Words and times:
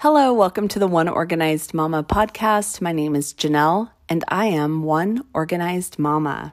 Hello, 0.00 0.30
welcome 0.34 0.68
to 0.68 0.78
the 0.78 0.86
One 0.86 1.08
Organized 1.08 1.72
Mama 1.72 2.04
podcast. 2.04 2.82
My 2.82 2.92
name 2.92 3.16
is 3.16 3.32
Janelle, 3.32 3.92
and 4.10 4.22
I 4.28 4.44
am 4.44 4.82
One 4.82 5.24
Organized 5.32 5.98
Mama. 5.98 6.52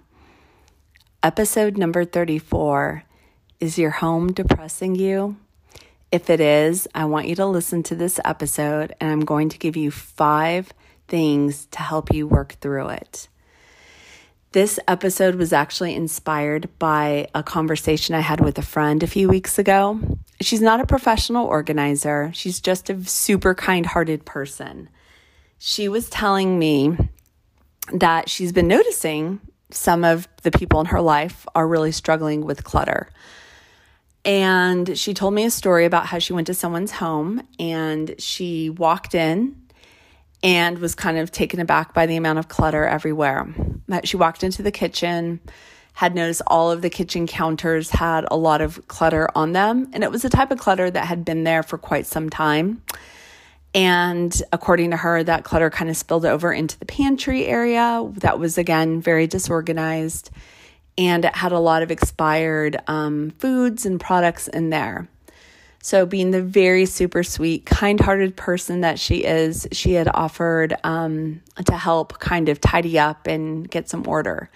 Episode 1.22 1.78
number 1.78 2.06
34 2.06 3.04
Is 3.60 3.78
your 3.78 3.90
home 3.90 4.32
depressing 4.32 4.96
you? 4.96 5.36
If 6.10 6.30
it 6.30 6.40
is, 6.40 6.88
I 6.96 7.04
want 7.04 7.28
you 7.28 7.36
to 7.36 7.46
listen 7.46 7.84
to 7.84 7.96
this 7.96 8.18
episode, 8.24 8.96
and 9.02 9.12
I'm 9.12 9.26
going 9.26 9.50
to 9.50 9.60
give 9.60 9.76
you 9.76 9.92
five 9.92 10.72
things 11.10 11.66
to 11.72 11.80
help 11.80 12.14
you 12.14 12.26
work 12.26 12.54
through 12.62 12.88
it. 12.92 13.28
This 14.54 14.80
episode 14.88 15.34
was 15.34 15.52
actually 15.52 15.96
inspired 15.96 16.70
by 16.78 17.28
a 17.34 17.42
conversation 17.42 18.14
I 18.14 18.20
had 18.20 18.40
with 18.40 18.60
a 18.60 18.62
friend 18.62 19.02
a 19.02 19.08
few 19.08 19.28
weeks 19.28 19.58
ago. 19.58 20.00
She's 20.42 20.62
not 20.62 20.80
a 20.80 20.86
professional 20.86 21.48
organizer, 21.48 22.30
she's 22.36 22.60
just 22.60 22.88
a 22.92 23.04
super 23.04 23.56
kind 23.56 23.84
hearted 23.84 24.26
person. 24.26 24.90
She 25.58 25.90
was 25.90 26.08
telling 26.08 26.60
me 26.60 26.96
that 27.94 28.30
she's 28.30 28.52
been 28.52 28.68
noticing 28.68 29.42
some 29.72 30.04
of 30.04 30.28
the 30.44 30.52
people 30.52 30.80
in 30.82 30.86
her 30.86 31.02
life 31.02 31.48
are 31.56 31.68
really 31.68 31.92
struggling 31.92 32.46
with 32.46 32.64
clutter. 32.64 33.10
And 34.24 34.96
she 34.96 35.16
told 35.16 35.34
me 35.34 35.46
a 35.46 35.50
story 35.50 35.86
about 35.86 36.06
how 36.06 36.20
she 36.20 36.32
went 36.32 36.46
to 36.46 36.54
someone's 36.54 36.92
home 36.92 37.42
and 37.58 38.14
she 38.20 38.70
walked 38.70 39.16
in 39.16 39.63
and 40.44 40.78
was 40.80 40.94
kind 40.94 41.18
of 41.18 41.32
taken 41.32 41.60
aback 41.60 41.94
by 41.94 42.06
the 42.06 42.18
amount 42.18 42.38
of 42.38 42.50
clutter 42.50 42.86
everywhere. 42.86 43.48
She 44.04 44.18
walked 44.18 44.44
into 44.44 44.62
the 44.62 44.72
kitchen, 44.72 45.40
had 45.94 46.14
noticed 46.14 46.42
all 46.48 46.70
of 46.70 46.82
the 46.82 46.90
kitchen 46.90 47.26
counters 47.26 47.90
had 47.90 48.26
a 48.30 48.36
lot 48.36 48.60
of 48.62 48.88
clutter 48.88 49.30
on 49.36 49.54
them, 49.54 49.90
and 49.94 50.04
it 50.04 50.12
was 50.12 50.26
a 50.26 50.30
type 50.30 50.52
of 50.52 50.60
clutter 50.60 50.92
that 50.92 51.06
had 51.06 51.24
been 51.24 51.44
there 51.44 51.64
for 51.64 51.78
quite 51.78 52.06
some 52.06 52.30
time. 52.30 52.84
And 53.76 54.40
according 54.52 54.92
to 54.92 54.98
her, 54.98 55.24
that 55.24 55.44
clutter 55.44 55.70
kind 55.70 55.90
of 55.90 55.98
spilled 55.98 56.26
over 56.26 56.54
into 56.54 56.78
the 56.78 56.86
pantry 56.86 57.46
area. 57.46 58.08
That 58.18 58.38
was, 58.38 58.58
again, 58.58 59.02
very 59.02 59.26
disorganized. 59.26 60.30
And 60.96 61.26
it 61.26 61.36
had 61.36 61.52
a 61.52 61.60
lot 61.60 61.82
of 61.82 61.90
expired 61.90 62.78
um, 62.86 63.32
foods 63.40 63.86
and 63.86 64.00
products 64.00 64.48
in 64.48 64.70
there. 64.70 65.08
So, 65.86 66.06
being 66.06 66.32
the 66.32 66.42
very 66.42 66.86
super 66.86 67.24
sweet, 67.24 67.66
kind 67.66 68.00
hearted 68.00 68.38
person 68.38 68.82
that 68.82 68.98
she 68.98 69.26
is, 69.26 69.68
she 69.74 69.92
had 69.92 70.08
offered 70.08 70.74
um, 70.86 71.42
to 71.66 71.74
help 71.76 72.20
kind 72.20 72.48
of 72.48 72.62
tidy 72.62 72.98
up 72.98 73.28
and 73.28 73.70
get 73.70 73.90
some 73.90 74.08
order. 74.08 74.50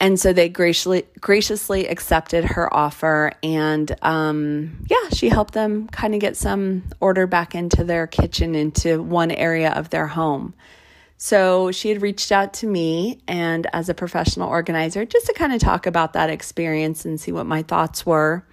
And 0.00 0.18
so 0.18 0.32
they 0.32 0.48
graciously 0.48 1.04
graciously 1.20 1.86
accepted 1.86 2.44
her 2.44 2.72
offer, 2.72 3.32
and 3.42 3.94
um, 4.00 4.86
yeah, 4.88 5.10
she 5.10 5.28
helped 5.28 5.52
them 5.52 5.86
kind 5.88 6.14
of 6.14 6.20
get 6.20 6.34
some 6.34 6.84
order 6.98 7.26
back 7.26 7.54
into 7.54 7.84
their 7.84 8.06
kitchen, 8.06 8.54
into 8.54 9.02
one 9.02 9.30
area 9.30 9.70
of 9.72 9.90
their 9.90 10.06
home. 10.06 10.54
So 11.18 11.72
she 11.72 11.90
had 11.90 12.00
reached 12.00 12.32
out 12.32 12.54
to 12.54 12.66
me, 12.66 13.20
and 13.28 13.66
as 13.74 13.90
a 13.90 13.94
professional 13.94 14.48
organizer, 14.48 15.04
just 15.04 15.26
to 15.26 15.34
kind 15.34 15.52
of 15.52 15.60
talk 15.60 15.86
about 15.86 16.14
that 16.14 16.30
experience 16.30 17.04
and 17.04 17.20
see 17.20 17.32
what 17.32 17.44
my 17.44 17.62
thoughts 17.62 18.06
were. 18.06 18.46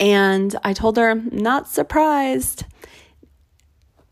And 0.00 0.54
I 0.62 0.72
told 0.72 0.96
her, 0.96 1.14
not 1.14 1.68
surprised. 1.68 2.64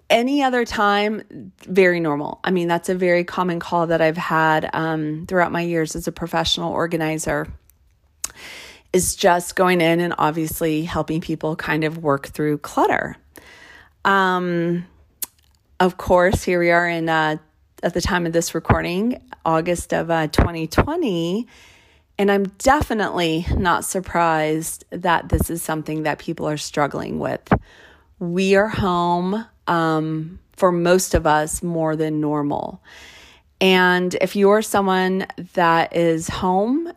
Any 0.08 0.42
other 0.42 0.64
time, 0.64 1.52
very 1.66 2.00
normal. 2.00 2.40
I 2.44 2.50
mean, 2.50 2.68
that's 2.68 2.88
a 2.88 2.94
very 2.94 3.24
common 3.24 3.60
call 3.60 3.88
that 3.88 4.00
I've 4.00 4.16
had 4.16 4.70
um, 4.72 5.26
throughout 5.26 5.52
my 5.52 5.62
years 5.62 5.96
as 5.96 6.06
a 6.06 6.12
professional 6.12 6.72
organizer. 6.72 7.48
Is 8.92 9.14
just 9.14 9.56
going 9.56 9.80
in 9.80 10.00
and 10.00 10.14
obviously 10.16 10.84
helping 10.84 11.20
people 11.20 11.54
kind 11.54 11.84
of 11.84 11.98
work 11.98 12.28
through 12.28 12.58
clutter. 12.58 13.16
Um, 14.04 14.86
of 15.78 15.98
course, 15.98 16.44
here 16.44 16.58
we 16.58 16.70
are 16.70 16.88
in 16.88 17.08
uh, 17.08 17.36
at 17.82 17.92
the 17.92 18.00
time 18.00 18.24
of 18.24 18.32
this 18.32 18.54
recording, 18.54 19.20
August 19.44 19.92
of 19.92 20.10
uh, 20.10 20.28
2020 20.28 21.46
and 22.18 22.30
I'm 22.30 22.44
definitely 22.58 23.46
not 23.56 23.84
surprised 23.84 24.84
that 24.90 25.28
this 25.28 25.50
is 25.50 25.62
something 25.62 26.04
that 26.04 26.18
people 26.18 26.48
are 26.48 26.56
struggling 26.56 27.18
with. 27.18 27.52
We 28.18 28.56
are 28.56 28.68
home 28.68 29.44
um, 29.66 30.38
for 30.56 30.72
most 30.72 31.14
of 31.14 31.26
us 31.26 31.62
more 31.62 31.94
than 31.94 32.20
normal. 32.20 32.82
And 33.60 34.14
if 34.20 34.36
you're 34.36 34.62
someone 34.62 35.26
that 35.54 35.94
is 35.94 36.28
home 36.28 36.92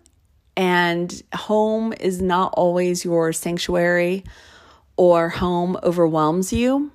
and 0.56 1.22
home 1.34 1.94
is 2.00 2.22
not 2.22 2.54
always 2.56 3.04
your 3.04 3.34
sanctuary 3.34 4.24
or 4.96 5.30
home 5.30 5.78
overwhelms 5.84 6.52
you, 6.54 6.92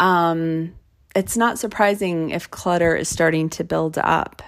um, 0.00 0.74
it's 1.14 1.36
not 1.36 1.58
surprising 1.58 2.30
if 2.30 2.50
clutter 2.50 2.96
is 2.96 3.08
starting 3.08 3.48
to 3.50 3.64
build 3.64 3.98
up 3.98 4.42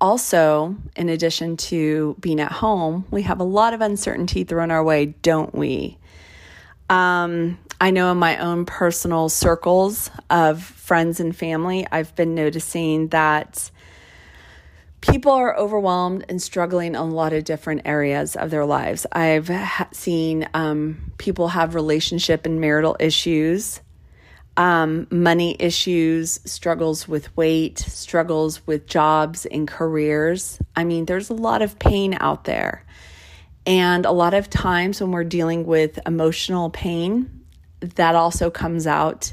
also, 0.00 0.76
in 0.96 1.08
addition 1.08 1.56
to 1.56 2.16
being 2.20 2.40
at 2.40 2.52
home, 2.52 3.04
we 3.10 3.22
have 3.22 3.40
a 3.40 3.44
lot 3.44 3.74
of 3.74 3.80
uncertainty 3.80 4.44
thrown 4.44 4.70
our 4.70 4.82
way, 4.82 5.06
don't 5.06 5.54
we? 5.54 5.98
Um, 6.88 7.58
I 7.80 7.90
know 7.90 8.10
in 8.10 8.18
my 8.18 8.38
own 8.38 8.66
personal 8.66 9.28
circles 9.28 10.10
of 10.28 10.62
friends 10.62 11.20
and 11.20 11.36
family, 11.36 11.86
I've 11.90 12.14
been 12.16 12.34
noticing 12.34 13.08
that 13.08 13.70
people 15.00 15.32
are 15.32 15.56
overwhelmed 15.56 16.24
and 16.28 16.40
struggling 16.42 16.88
in 16.88 16.96
a 16.96 17.04
lot 17.04 17.32
of 17.32 17.44
different 17.44 17.82
areas 17.84 18.36
of 18.36 18.50
their 18.50 18.66
lives. 18.66 19.06
I've 19.12 19.48
ha- 19.48 19.88
seen 19.92 20.48
um, 20.52 21.12
people 21.18 21.48
have 21.48 21.74
relationship 21.74 22.44
and 22.44 22.60
marital 22.60 22.96
issues 23.00 23.80
um, 24.56 25.06
money 25.10 25.56
issues, 25.58 26.40
struggles 26.44 27.08
with 27.08 27.34
weight, 27.36 27.78
struggles 27.78 28.66
with 28.66 28.86
jobs 28.86 29.46
and 29.46 29.66
careers. 29.66 30.58
I 30.76 30.84
mean, 30.84 31.06
there's 31.06 31.30
a 31.30 31.34
lot 31.34 31.62
of 31.62 31.78
pain 31.78 32.16
out 32.20 32.44
there. 32.44 32.84
And 33.66 34.06
a 34.06 34.12
lot 34.12 34.34
of 34.34 34.50
times 34.50 35.00
when 35.00 35.12
we're 35.12 35.24
dealing 35.24 35.66
with 35.66 35.98
emotional 36.06 36.70
pain, 36.70 37.44
that 37.80 38.14
also 38.14 38.50
comes 38.50 38.86
out 38.86 39.32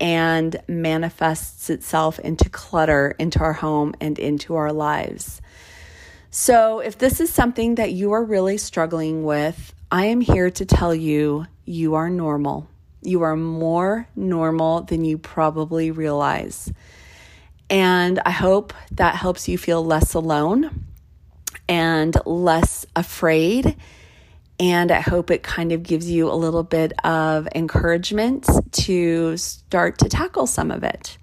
and 0.00 0.60
manifests 0.66 1.70
itself 1.70 2.18
into 2.18 2.50
clutter 2.50 3.14
into 3.18 3.38
our 3.38 3.52
home 3.52 3.94
and 4.00 4.18
into 4.18 4.54
our 4.54 4.72
lives. 4.72 5.40
So, 6.30 6.80
if 6.80 6.98
this 6.98 7.20
is 7.20 7.30
something 7.30 7.76
that 7.76 7.92
you 7.92 8.12
are 8.12 8.24
really 8.24 8.56
struggling 8.56 9.22
with, 9.24 9.74
I 9.90 10.06
am 10.06 10.20
here 10.20 10.50
to 10.50 10.64
tell 10.64 10.94
you 10.94 11.46
you 11.66 11.94
are 11.94 12.08
normal. 12.08 12.68
You 13.02 13.22
are 13.22 13.36
more 13.36 14.08
normal 14.16 14.82
than 14.82 15.04
you 15.04 15.18
probably 15.18 15.90
realize. 15.90 16.72
And 17.68 18.20
I 18.24 18.30
hope 18.30 18.72
that 18.92 19.16
helps 19.16 19.48
you 19.48 19.58
feel 19.58 19.84
less 19.84 20.14
alone 20.14 20.86
and 21.68 22.16
less 22.24 22.86
afraid. 22.94 23.76
And 24.60 24.92
I 24.92 25.00
hope 25.00 25.30
it 25.30 25.42
kind 25.42 25.72
of 25.72 25.82
gives 25.82 26.08
you 26.08 26.30
a 26.30 26.34
little 26.34 26.62
bit 26.62 26.92
of 27.04 27.48
encouragement 27.54 28.48
to 28.72 29.36
start 29.36 29.98
to 29.98 30.08
tackle 30.08 30.46
some 30.46 30.70
of 30.70 30.84
it. 30.84 31.18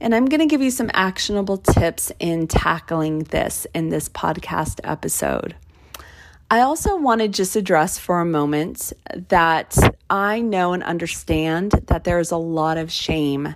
And 0.00 0.14
I'm 0.14 0.26
going 0.26 0.40
to 0.40 0.46
give 0.46 0.60
you 0.60 0.70
some 0.70 0.90
actionable 0.92 1.58
tips 1.58 2.10
in 2.18 2.48
tackling 2.48 3.20
this 3.24 3.66
in 3.74 3.90
this 3.90 4.08
podcast 4.08 4.80
episode. 4.82 5.54
I 6.50 6.60
also 6.60 6.96
want 6.96 7.20
to 7.20 7.28
just 7.28 7.56
address 7.56 7.98
for 7.98 8.20
a 8.20 8.24
moment 8.24 8.92
that 9.28 9.76
I 10.10 10.40
know 10.40 10.72
and 10.72 10.82
understand 10.82 11.72
that 11.86 12.04
there's 12.04 12.30
a 12.30 12.36
lot 12.36 12.76
of 12.76 12.92
shame 12.92 13.54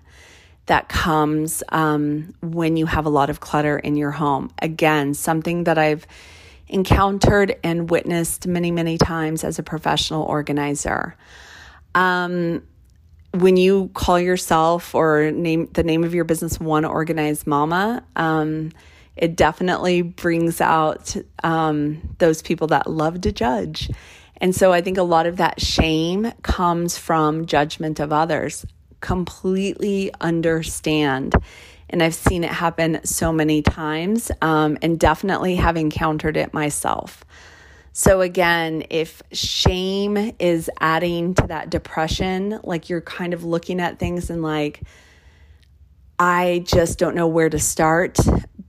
that 0.66 0.88
comes 0.88 1.62
um, 1.70 2.34
when 2.42 2.76
you 2.76 2.86
have 2.86 3.06
a 3.06 3.10
lot 3.10 3.30
of 3.30 3.40
clutter 3.40 3.78
in 3.78 3.96
your 3.96 4.10
home. 4.10 4.50
Again, 4.60 5.14
something 5.14 5.64
that 5.64 5.78
I've 5.78 6.06
encountered 6.68 7.56
and 7.64 7.88
witnessed 7.88 8.46
many, 8.46 8.70
many 8.70 8.98
times 8.98 9.44
as 9.44 9.58
a 9.58 9.62
professional 9.62 10.22
organizer. 10.24 11.16
Um, 11.94 12.62
when 13.32 13.56
you 13.56 13.90
call 13.94 14.18
yourself 14.18 14.94
or 14.94 15.30
name 15.30 15.68
the 15.72 15.82
name 15.82 16.04
of 16.04 16.14
your 16.14 16.24
business 16.24 16.58
one 16.58 16.84
organized 16.84 17.46
mama, 17.46 18.02
um, 18.16 18.72
it 19.18 19.36
definitely 19.36 20.02
brings 20.02 20.60
out 20.60 21.16
um, 21.42 22.14
those 22.18 22.42
people 22.42 22.68
that 22.68 22.88
love 22.88 23.20
to 23.22 23.32
judge. 23.32 23.90
And 24.40 24.54
so 24.54 24.72
I 24.72 24.80
think 24.80 24.98
a 24.98 25.02
lot 25.02 25.26
of 25.26 25.36
that 25.38 25.60
shame 25.60 26.32
comes 26.42 26.96
from 26.96 27.46
judgment 27.46 28.00
of 28.00 28.12
others. 28.12 28.64
Completely 29.00 30.12
understand. 30.20 31.34
And 31.90 32.02
I've 32.02 32.14
seen 32.14 32.44
it 32.44 32.50
happen 32.50 33.00
so 33.04 33.32
many 33.32 33.62
times 33.62 34.30
um, 34.42 34.78
and 34.82 34.98
definitely 34.98 35.56
have 35.56 35.76
encountered 35.76 36.36
it 36.36 36.52
myself. 36.52 37.24
So, 37.92 38.20
again, 38.20 38.84
if 38.90 39.22
shame 39.32 40.34
is 40.38 40.70
adding 40.78 41.34
to 41.34 41.48
that 41.48 41.68
depression, 41.68 42.60
like 42.62 42.88
you're 42.88 43.00
kind 43.00 43.34
of 43.34 43.42
looking 43.42 43.80
at 43.80 43.98
things 43.98 44.30
and 44.30 44.40
like, 44.40 44.82
I 46.16 46.62
just 46.64 46.98
don't 46.98 47.16
know 47.16 47.26
where 47.26 47.48
to 47.48 47.58
start, 47.58 48.16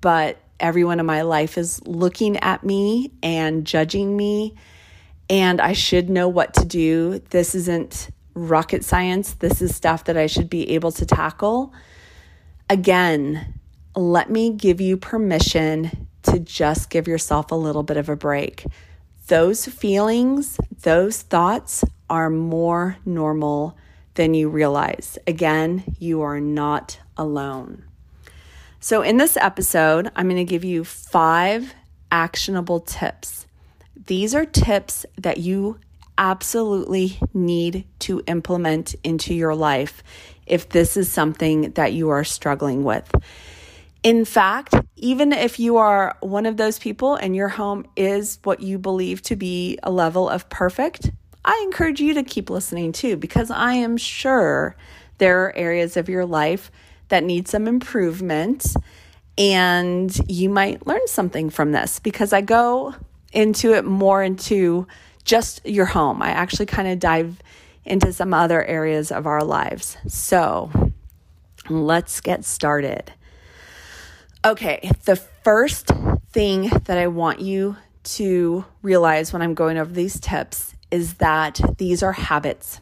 but 0.02 0.38
everyone 0.60 1.00
in 1.00 1.06
my 1.06 1.22
life 1.22 1.58
is 1.58 1.86
looking 1.86 2.38
at 2.38 2.64
me 2.64 3.12
and 3.24 3.66
judging 3.66 4.16
me, 4.16 4.56
and 5.30 5.62
I 5.62 5.74
should 5.74 6.10
know 6.10 6.28
what 6.28 6.54
to 6.56 6.66
do. 6.66 7.20
This 7.30 7.56
isn't 7.56 8.10
rocket 8.34 8.84
science. 8.84 9.34
This 9.34 9.62
is 9.62 9.76
stuff 9.76 10.06
that 10.06 10.18
I 10.18 10.28
should 10.28 10.50
be 10.50 10.72
able 10.72 10.92
to 10.94 11.06
tackle. 11.06 11.74
Again, 12.70 13.60
let 13.96 14.30
me 14.30 14.52
give 14.52 14.80
you 14.82 14.98
permission 14.98 16.08
to 16.24 16.40
just 16.40 16.90
give 16.90 17.08
yourself 17.08 17.52
a 17.52 17.56
little 17.56 17.84
bit 17.84 17.98
of 17.98 18.10
a 18.10 18.16
break. 18.16 18.66
Those 19.28 19.66
feelings, 19.66 20.58
those 20.82 21.22
thoughts 21.22 21.84
are 22.10 22.30
more 22.30 22.98
normal 23.06 23.78
than 24.16 24.34
you 24.34 24.50
realize. 24.50 25.18
Again, 25.28 25.84
you 26.00 26.22
are 26.22 26.40
not 26.40 27.00
alone. 27.16 27.84
So, 28.82 29.02
in 29.02 29.18
this 29.18 29.36
episode, 29.36 30.10
I'm 30.16 30.28
going 30.28 30.38
to 30.38 30.50
give 30.50 30.64
you 30.64 30.86
five 30.86 31.74
actionable 32.12 32.80
tips. 32.80 33.46
These 34.08 34.34
are 34.34 34.46
tips 34.46 35.06
that 35.18 35.38
you 35.38 35.80
absolutely 36.18 37.20
need 37.34 37.86
to 38.00 38.24
implement 38.26 38.96
into 39.04 39.34
your 39.34 39.54
life 39.54 40.02
if 40.46 40.70
this 40.70 40.96
is 40.96 41.12
something 41.12 41.72
that 41.72 41.92
you 41.92 42.10
are 42.10 42.24
struggling 42.24 42.86
with. 42.86 43.14
In 44.02 44.24
fact, 44.24 44.74
even 44.96 45.34
if 45.34 45.60
you 45.60 45.76
are 45.76 46.16
one 46.22 46.46
of 46.46 46.56
those 46.56 46.80
people 46.80 47.16
and 47.16 47.36
your 47.36 47.50
home 47.50 47.86
is 47.98 48.40
what 48.44 48.62
you 48.62 48.80
believe 48.80 49.22
to 49.24 49.36
be 49.36 49.78
a 49.84 49.92
level 49.92 50.30
of 50.30 50.48
perfect, 50.50 51.12
I 51.44 51.62
encourage 51.66 52.00
you 52.00 52.14
to 52.14 52.24
keep 52.24 52.50
listening 52.50 52.94
too, 52.94 53.18
because 53.18 53.52
I 53.52 53.74
am 53.74 53.98
sure 53.98 54.78
there 55.18 55.44
are 55.44 55.56
areas 55.58 55.98
of 55.98 56.08
your 56.08 56.26
life 56.26 56.72
that 57.10 57.24
need 57.24 57.48
some 57.48 57.68
improvement. 57.68 58.66
And 59.38 60.16
you 60.30 60.50
might 60.50 60.86
learn 60.86 61.08
something 61.08 61.50
from 61.50 61.72
this 61.72 62.00
because 62.00 62.34
I 62.34 62.42
go 62.42 62.96
into 63.32 63.74
it 63.74 63.86
more 63.86 64.24
into 64.24 64.88
just 65.24 65.66
your 65.66 65.86
home. 65.86 66.22
I 66.22 66.30
actually 66.30 66.66
kind 66.66 66.88
of 66.88 67.00
dive 67.00 67.42
into 67.86 68.12
some 68.14 68.34
other 68.34 68.64
areas 68.64 69.12
of 69.12 69.26
our 69.26 69.44
lives. 69.44 69.98
So 70.08 70.72
let's 71.70 72.22
get 72.22 72.46
started. 72.46 73.12
Okay, 74.46 74.92
the 75.06 75.16
first 75.16 75.92
thing 76.32 76.70
that 76.86 76.98
I 76.98 77.08
want 77.08 77.40
you 77.42 77.76
to 78.04 78.66
realize 78.82 79.34
when 79.34 79.42
I'm 79.42 79.54
going 79.54 79.78
over 79.78 79.92
these 79.92 80.20
tips 80.20 80.74
is 80.92 81.16
that 81.16 81.60
these 81.78 82.02
are 82.02 82.14
habits. 82.14 82.80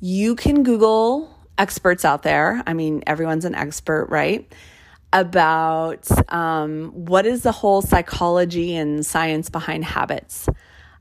You 0.00 0.34
can 0.34 0.62
Google 0.62 1.33
experts 1.58 2.04
out 2.04 2.22
there. 2.22 2.62
I 2.66 2.74
mean, 2.74 3.02
everyone's 3.06 3.44
an 3.44 3.54
expert, 3.54 4.06
right? 4.10 4.50
About 5.12 6.08
um, 6.32 6.90
what 6.94 7.26
is 7.26 7.42
the 7.42 7.52
whole 7.52 7.82
psychology 7.82 8.74
and 8.74 9.04
science 9.04 9.50
behind 9.50 9.84
habits. 9.84 10.48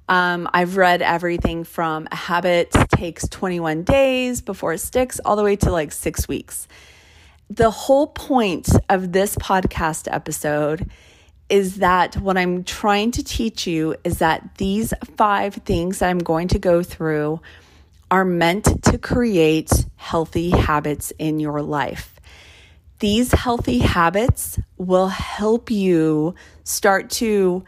Um, 0.10 0.50
I've 0.54 0.78
read 0.78 1.02
everything 1.02 1.64
from 1.64 2.08
a 2.12 2.16
habit 2.16 2.72
takes 2.90 3.28
21 3.28 3.84
days 3.84 4.42
before 4.42 4.74
it 4.74 4.80
sticks, 4.80 5.20
all 5.24 5.36
the 5.36 5.44
way 5.44 5.56
to 5.58 5.72
like 5.72 5.92
six 5.92 6.28
weeks 6.28 6.68
the 7.50 7.70
whole 7.70 8.08
point 8.08 8.70
of 8.90 9.12
this 9.12 9.36
podcast 9.36 10.08
episode 10.12 10.90
is 11.50 11.78
that 11.78 12.16
what 12.18 12.38
I'm 12.38 12.64
trying 12.64 13.12
to 13.12 13.24
teach 13.24 13.68
you 13.68 13.96
is 14.04 14.20
that 14.20 14.56
these 14.58 14.94
five 15.18 15.56
things 15.56 16.00
that 16.00 16.10
I'm 16.10 16.20
going 16.20 16.48
to 16.50 16.60
go 16.60 16.82
through 16.82 17.42
are 18.14 18.24
meant 18.24 18.84
to 18.84 19.00
create 19.00 19.72
healthy 19.96 20.52
habits 20.52 21.12
in 21.18 21.40
your 21.40 21.64
life. 21.64 22.20
These 23.00 23.32
healthy 23.32 23.80
habits 23.80 24.60
will 24.78 25.08
help 25.08 25.72
you 25.72 26.36
start 26.64 27.10
to 27.10 27.64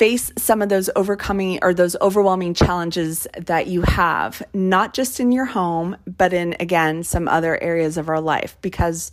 face 0.00 0.32
some 0.36 0.60
of 0.60 0.68
those 0.70 0.90
overcoming 0.96 1.60
or 1.62 1.72
those 1.72 1.94
overwhelming 2.00 2.52
challenges 2.52 3.28
that 3.38 3.68
you 3.68 3.82
have, 3.82 4.42
not 4.52 4.92
just 4.92 5.20
in 5.20 5.30
your 5.30 5.44
home, 5.44 5.96
but 6.04 6.32
in, 6.32 6.56
again, 6.58 7.04
some 7.04 7.28
other 7.28 7.56
areas 7.62 7.96
of 7.96 8.08
our 8.08 8.20
life. 8.20 8.56
Because 8.60 9.12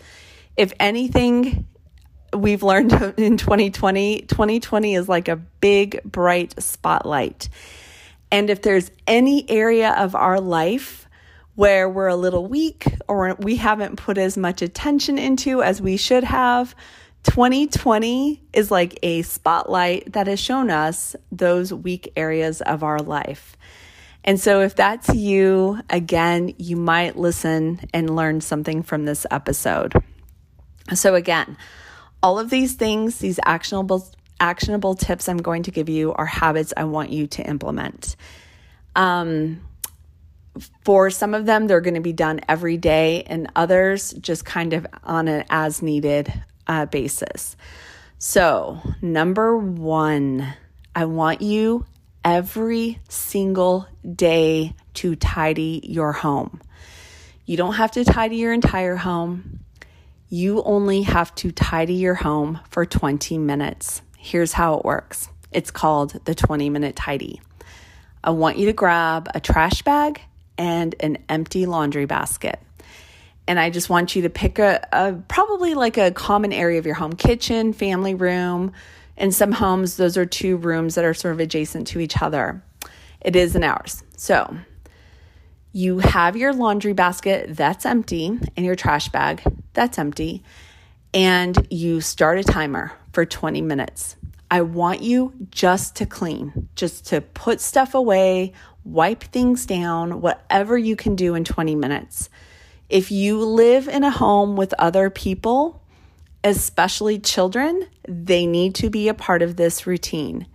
if 0.55 0.73
anything, 0.79 1.67
we've 2.35 2.63
learned 2.63 2.93
in 3.17 3.37
2020, 3.37 4.21
2020 4.21 4.95
is 4.95 5.07
like 5.07 5.27
a 5.27 5.35
big, 5.35 6.01
bright 6.03 6.59
spotlight. 6.59 7.47
And 8.31 8.49
if 8.49 8.61
there's 8.61 8.91
any 9.05 9.49
area 9.49 9.91
of 9.91 10.15
our 10.15 10.39
life 10.39 11.07
where 11.55 11.89
we're 11.89 12.07
a 12.07 12.15
little 12.15 12.45
weak 12.45 12.85
or 13.07 13.35
we 13.39 13.55
haven't 13.55 13.95
put 13.95 14.17
as 14.17 14.37
much 14.37 14.61
attention 14.61 15.17
into 15.17 15.63
as 15.63 15.81
we 15.81 15.97
should 15.97 16.23
have, 16.23 16.75
2020 17.23 18.41
is 18.53 18.71
like 18.71 18.99
a 19.03 19.21
spotlight 19.23 20.13
that 20.13 20.27
has 20.27 20.39
shown 20.39 20.69
us 20.69 21.15
those 21.31 21.73
weak 21.73 22.11
areas 22.15 22.61
of 22.61 22.83
our 22.83 22.99
life. 22.99 23.57
And 24.23 24.39
so, 24.39 24.61
if 24.61 24.75
that's 24.75 25.13
you, 25.15 25.79
again, 25.89 26.53
you 26.57 26.75
might 26.75 27.17
listen 27.17 27.79
and 27.93 28.15
learn 28.15 28.41
something 28.41 28.83
from 28.83 29.05
this 29.05 29.25
episode. 29.31 29.93
So, 30.93 31.15
again, 31.15 31.57
all 32.21 32.37
of 32.37 32.49
these 32.49 32.73
things, 32.73 33.19
these 33.19 33.39
actionable 33.45 34.05
actionable 34.39 34.95
tips 34.95 35.27
I'm 35.29 35.37
going 35.37 35.63
to 35.63 35.71
give 35.71 35.89
you 35.89 36.13
are 36.13 36.25
habits 36.25 36.73
I 36.75 36.85
want 36.85 37.11
you 37.11 37.27
to 37.27 37.43
implement. 37.47 38.15
Um, 38.95 39.61
for 40.83 41.09
some 41.09 41.33
of 41.33 41.45
them, 41.45 41.67
they're 41.67 41.81
going 41.81 41.93
to 41.95 42.01
be 42.01 42.13
done 42.13 42.41
every 42.47 42.77
day, 42.77 43.23
and 43.23 43.51
others 43.55 44.13
just 44.13 44.45
kind 44.45 44.73
of 44.73 44.87
on 45.03 45.27
an 45.27 45.45
as 45.49 45.81
needed 45.81 46.33
uh, 46.65 46.85
basis. 46.87 47.55
So, 48.17 48.81
number 49.01 49.57
one, 49.57 50.53
I 50.95 51.05
want 51.05 51.41
you 51.41 51.85
every 52.25 52.99
single 53.07 53.87
day 54.15 54.73
to 54.95 55.15
tidy 55.15 55.81
your 55.83 56.11
home. 56.11 56.59
You 57.45 57.55
don't 57.55 57.75
have 57.75 57.91
to 57.91 58.03
tidy 58.03 58.37
your 58.37 58.51
entire 58.51 58.95
home. 58.95 59.59
You 60.29 60.61
only 60.63 61.03
have 61.03 61.33
to 61.35 61.51
tidy 61.51 61.93
your 61.93 62.15
home 62.15 62.59
for 62.69 62.85
20 62.85 63.37
minutes. 63.37 64.01
Here's 64.27 64.53
how 64.53 64.75
it 64.75 64.85
works 64.85 65.29
it's 65.51 65.71
called 65.71 66.19
the 66.25 66.35
20 66.35 66.69
minute 66.69 66.95
tidy. 66.95 67.41
I 68.23 68.31
want 68.31 68.57
you 68.57 68.65
to 68.65 68.73
grab 68.73 69.29
a 69.33 69.39
trash 69.39 69.81
bag 69.81 70.21
and 70.57 70.93
an 70.99 71.19
empty 71.29 71.65
laundry 71.65 72.05
basket 72.05 72.59
and 73.47 73.59
I 73.59 73.69
just 73.69 73.89
want 73.89 74.15
you 74.15 74.23
to 74.23 74.29
pick 74.29 74.59
a, 74.59 74.85
a, 74.91 75.13
probably 75.29 75.73
like 75.73 75.97
a 75.97 76.11
common 76.11 76.51
area 76.51 76.77
of 76.79 76.85
your 76.85 76.95
home 76.95 77.13
kitchen, 77.13 77.71
family 77.71 78.13
room. 78.13 78.73
In 79.15 79.31
some 79.31 79.53
homes, 79.53 79.95
those 79.95 80.17
are 80.17 80.25
two 80.25 80.57
rooms 80.57 80.95
that 80.95 81.05
are 81.05 81.13
sort 81.13 81.33
of 81.33 81.39
adjacent 81.39 81.87
to 81.87 81.99
each 81.99 82.21
other. 82.21 82.61
It 83.21 83.35
is 83.35 83.55
in 83.55 83.63
ours. 83.63 84.03
So 84.17 84.57
you 85.71 85.99
have 85.99 86.35
your 86.35 86.53
laundry 86.53 86.93
basket 86.93 87.55
that's 87.55 87.85
empty 87.85 88.27
and 88.57 88.65
your 88.65 88.75
trash 88.75 89.09
bag 89.09 89.41
that's 89.73 89.97
empty, 89.97 90.43
and 91.13 91.67
you 91.69 92.01
start 92.01 92.39
a 92.39 92.43
timer 92.43 92.91
for 93.13 93.25
20 93.25 93.61
minutes. 93.61 94.16
I 94.49 94.61
want 94.61 95.01
you 95.01 95.33
just 95.51 95.95
to 95.97 96.05
clean, 96.05 96.69
just 96.75 97.07
to 97.07 97.21
put 97.21 97.59
stuff 97.59 97.93
away, 97.93 98.53
wipe 98.83 99.23
things 99.23 99.65
down, 99.65 100.21
whatever 100.21 100.77
you 100.77 100.95
can 100.95 101.15
do 101.15 101.35
in 101.35 101.43
20 101.43 101.75
minutes. 101.75 102.29
If 102.89 103.11
you 103.11 103.43
live 103.43 103.89
in 103.89 104.03
a 104.03 104.09
home 104.09 104.55
with 104.55 104.73
other 104.79 105.09
people, 105.09 105.81
especially 106.43 107.19
children, 107.19 107.87
they 108.07 108.45
need 108.45 108.75
to 108.75 108.89
be 108.89 109.09
a 109.09 109.13
part 109.13 109.41
of 109.41 109.57
this 109.57 109.85
routine. 109.85 110.47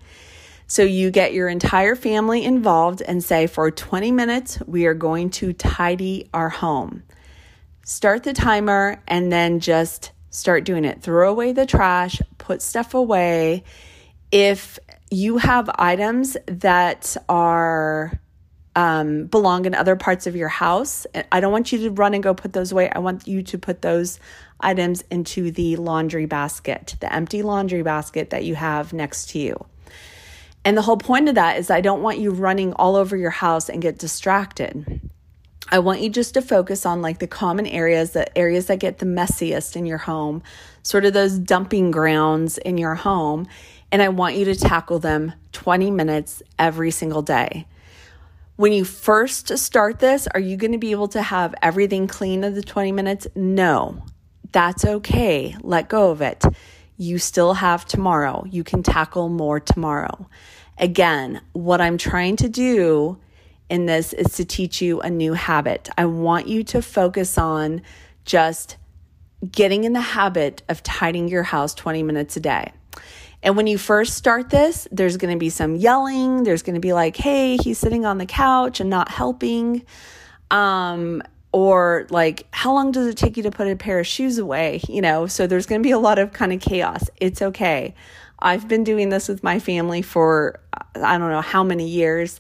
So 0.67 0.83
you 0.83 1.11
get 1.11 1.35
your 1.35 1.51
entire 1.51 1.95
family 1.95 2.45
involved 2.45 3.03
and 3.03 3.23
say, 3.23 3.47
for 3.47 3.71
20 3.71 4.11
minutes, 4.11 4.59
we 4.67 4.87
are 4.87 4.95
going 4.95 5.29
to 5.31 5.53
tidy 5.53 6.31
our 6.33 6.49
home. 6.49 7.03
Start 7.85 8.23
the 8.23 8.33
timer 8.33 9.03
and 9.07 9.31
then 9.31 9.61
just 9.61 10.12
start 10.33 10.65
doing 10.65 10.85
it. 10.85 11.01
Throw 11.01 11.31
away 11.31 11.53
the 11.53 11.67
trash, 11.67 12.21
put 12.39 12.61
stuff 12.61 12.95
away. 12.95 13.63
If 14.33 14.81
you 15.11 15.39
have 15.39 15.71
items 15.77 16.37
that 16.47 17.17
are 17.29 18.19
um, 18.75 19.27
belong 19.27 19.67
in 19.67 19.75
other 19.75 19.97
parts 19.97 20.27
of 20.27 20.35
your 20.35 20.49
house. 20.49 21.07
I 21.31 21.41
don't 21.41 21.53
want 21.53 21.73
you 21.73 21.79
to 21.81 21.91
run 21.91 22.15
and 22.15 22.23
go 22.23 22.35
put 22.35 22.53
those 22.53 22.73
away. 22.73 22.91
I 22.91 23.01
want 23.01 23.27
you 23.27 23.43
to 23.43 23.59
put 23.59 23.83
those 23.83 24.19
items 24.61 25.05
into 25.11 25.51
the 25.51 25.77
laundry 25.77 26.27
basket, 26.27 26.97
the 27.01 27.13
empty 27.13 27.43
laundry 27.43 27.83
basket 27.83 28.31
that 28.31 28.45
you 28.45 28.55
have 28.55 28.93
next 28.93 29.31
to 29.31 29.39
you. 29.39 29.67
And 30.65 30.77
the 30.77 30.83
whole 30.83 30.97
point 30.97 31.29
of 31.29 31.35
that 31.35 31.59
is 31.59 31.71
I 31.71 31.81
don't 31.81 32.03
want 32.03 32.19
you 32.19 32.31
running 32.31 32.73
all 32.75 32.97
over 32.97 33.17
your 33.17 33.31
house 33.31 33.69
and 33.69 33.83
get 33.83 33.99
distracted. 33.99 35.11
I 35.71 35.79
want 35.79 36.01
you 36.01 36.11
just 36.11 36.35
to 36.35 36.43
focus 36.43 36.85
on 36.85 37.03
like 37.03 37.19
the 37.19 37.27
common 37.27 37.67
areas, 37.67 38.11
the 38.11 38.37
areas 38.37 38.67
that 38.67 38.79
get 38.79 38.99
the 38.99 39.07
messiest 39.07 39.77
in 39.77 39.87
your 39.87 39.99
home, 39.99 40.43
sort 40.83 41.05
of 41.05 41.13
those 41.13 41.39
dumping 41.39 41.91
grounds 41.91 42.59
in 42.59 42.79
your 42.79 42.95
home. 42.95 43.47
And 43.91 44.03
I 44.03 44.09
want 44.09 44.37
you 44.37 44.45
to 44.47 44.55
tackle 44.55 44.99
them 44.99 45.33
20 45.53 45.91
minutes 45.91 46.43
every 46.59 46.91
single 46.91 47.23
day. 47.23 47.67
When 48.57 48.73
you 48.73 48.85
first 48.85 49.57
start 49.59 49.99
this, 49.99 50.27
are 50.29 50.41
you 50.41 50.57
going 50.57 50.73
to 50.73 50.79
be 50.79 50.91
able 50.91 51.09
to 51.09 51.23
have 51.23 51.55
everything 51.63 52.07
clean 52.07 52.45
in 52.45 52.55
the 52.55 52.63
20 52.63 52.93
minutes? 52.93 53.27
No, 53.35 54.03
that's 54.53 54.85
okay. 54.85 55.57
Let 55.63 55.89
go 55.89 56.11
of 56.11 56.21
it. 56.21 56.45
You 56.97 57.19
still 57.19 57.55
have 57.55 57.87
tomorrow. 57.87 58.45
You 58.51 58.63
can 58.63 58.83
tackle 58.83 59.29
more 59.29 59.59
tomorrow. 59.59 60.29
Again, 60.79 61.41
what 61.53 61.81
I'm 61.81 61.99
trying 61.99 62.37
to 62.37 62.49
do 62.49 63.19
in 63.69 63.87
this 63.87 64.13
is 64.13 64.35
to 64.37 64.45
teach 64.45 64.83
you 64.83 65.01
a 65.01 65.11
new 65.11 65.33
habit. 65.33 65.89
I 65.97 66.07
want 66.07 66.47
you 66.47 66.63
to 66.65 66.83
focus 66.83 67.39
on 67.39 67.83
just 68.25 68.77
getting 69.51 69.85
in 69.85 69.93
the 69.93 70.01
habit 70.01 70.63
of 70.69 70.83
tidying 70.83 71.29
your 71.29 71.43
house 71.43 71.75
20 71.75 72.03
minutes 72.03 72.37
a 72.37 72.41
day. 72.41 72.73
And 73.43 73.57
when 73.57 73.67
you 73.67 73.77
first 73.77 74.15
start 74.15 74.51
this, 74.51 74.87
there's 74.93 75.17
going 75.17 75.35
to 75.35 75.39
be 75.39 75.51
some 75.51 75.75
yelling. 75.75 76.45
There's 76.45 76.63
going 76.63 76.75
to 76.75 76.81
be 76.81 76.93
like, 76.93 77.17
hey, 77.17 77.57
he's 77.57 77.79
sitting 77.79 78.07
on 78.07 78.19
the 78.19 78.27
couch 78.27 78.79
and 78.79 78.89
not 78.89 79.09
helping. 79.09 79.85
Um, 80.51 81.23
or 81.51 82.07
like, 82.11 82.47
how 82.53 82.73
long 82.73 82.93
does 82.93 83.07
it 83.09 83.17
take 83.17 83.37
you 83.37 83.43
to 83.43 83.51
put 83.51 83.67
a 83.67 83.75
pair 83.75 83.99
of 83.99 84.07
shoes 84.07 84.39
away? 84.39 84.81
You 84.89 85.03
know, 85.03 85.27
so 85.27 85.47
there's 85.47 85.67
going 85.67 85.83
to 85.83 85.87
be 85.87 85.91
a 85.91 85.99
lot 85.99 86.19
of 86.19 86.33
kind 86.33 86.53
of 86.53 86.61
chaos. 86.61 87.11
It's 87.17 87.43
okay. 87.43 87.95
I've 88.39 88.69
been 88.69 88.85
doing 88.85 89.09
this 89.09 89.29
with 89.29 89.43
my 89.43 89.59
family 89.59 90.03
for 90.03 90.61
I 90.95 91.19
don't 91.19 91.31
know 91.31 91.41
how 91.41 91.65
many 91.65 91.89
years. 91.89 92.39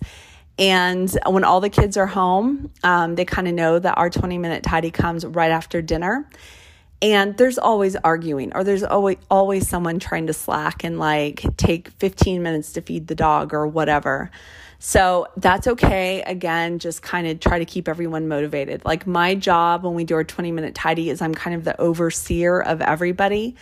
And 0.59 1.11
when 1.26 1.44
all 1.44 1.61
the 1.61 1.71
kids 1.71 1.97
are 1.97 2.06
home, 2.06 2.71
um, 2.82 3.14
they 3.14 3.25
kind 3.25 3.49
of 3.49 3.54
know 3.54 3.78
that 3.78 3.97
our 3.97 4.11
20 4.11 4.38
minute 4.38 4.62
tidy 4.62 4.90
comes 4.90 5.25
right 5.25 5.50
after 5.50 5.80
dinner. 5.80 6.28
And 7.00 7.37
there's 7.37 7.59
always 7.59 7.97
arguing, 7.97 8.52
or 8.54 8.62
there's 8.62 8.85
always 8.85 9.16
always 9.28 9.68
someone 9.68 9.99
trying 9.99 10.28
to 10.28 10.32
slack 10.32 10.85
and 10.85 11.00
like 11.00 11.44
take 11.56 11.88
15 11.88 12.42
minutes 12.42 12.75
to 12.75 12.80
feed 12.80 13.09
the 13.09 13.16
dog 13.16 13.52
or 13.52 13.66
whatever. 13.66 14.30
So 14.78 15.26
that's 15.37 15.66
okay. 15.66 16.23
Again, 16.23 16.78
just 16.78 17.02
kind 17.02 17.26
of 17.26 17.40
try 17.40 17.59
to 17.59 17.64
keep 17.64 17.88
everyone 17.88 18.28
motivated. 18.28 18.85
Like 18.85 19.06
my 19.06 19.35
job 19.35 19.85
when 19.85 19.94
we 19.94 20.04
do 20.04 20.14
our 20.14 20.25
20 20.25 20.52
minute 20.52 20.75
tidy 20.75 21.11
is 21.11 21.23
I'm 21.23 21.35
kind 21.35 21.56
of 21.56 21.64
the 21.64 21.80
overseer 21.80 22.61
of 22.61 22.80
everybody 22.80 23.56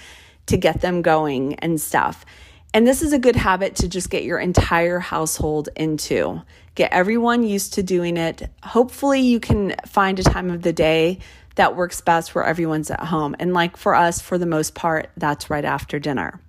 to 0.46 0.56
get 0.56 0.80
them 0.82 1.00
going 1.00 1.54
and 1.56 1.80
stuff. 1.80 2.26
And 2.72 2.86
this 2.86 3.02
is 3.02 3.12
a 3.12 3.18
good 3.18 3.36
habit 3.36 3.76
to 3.76 3.88
just 3.88 4.10
get 4.10 4.24
your 4.24 4.38
entire 4.38 4.98
household 4.98 5.68
into. 5.76 6.42
Get 6.80 6.92
everyone 6.92 7.42
used 7.42 7.74
to 7.74 7.82
doing 7.82 8.16
it. 8.16 8.48
Hopefully, 8.62 9.20
you 9.20 9.38
can 9.38 9.74
find 9.84 10.18
a 10.18 10.22
time 10.22 10.48
of 10.48 10.62
the 10.62 10.72
day 10.72 11.18
that 11.56 11.76
works 11.76 12.00
best 12.00 12.34
where 12.34 12.42
everyone's 12.42 12.90
at 12.90 13.00
home. 13.00 13.36
And 13.38 13.52
like 13.52 13.76
for 13.76 13.94
us, 13.94 14.22
for 14.22 14.38
the 14.38 14.46
most 14.46 14.74
part, 14.74 15.10
that's 15.14 15.50
right 15.50 15.66
after 15.66 15.98
dinner. 15.98 16.40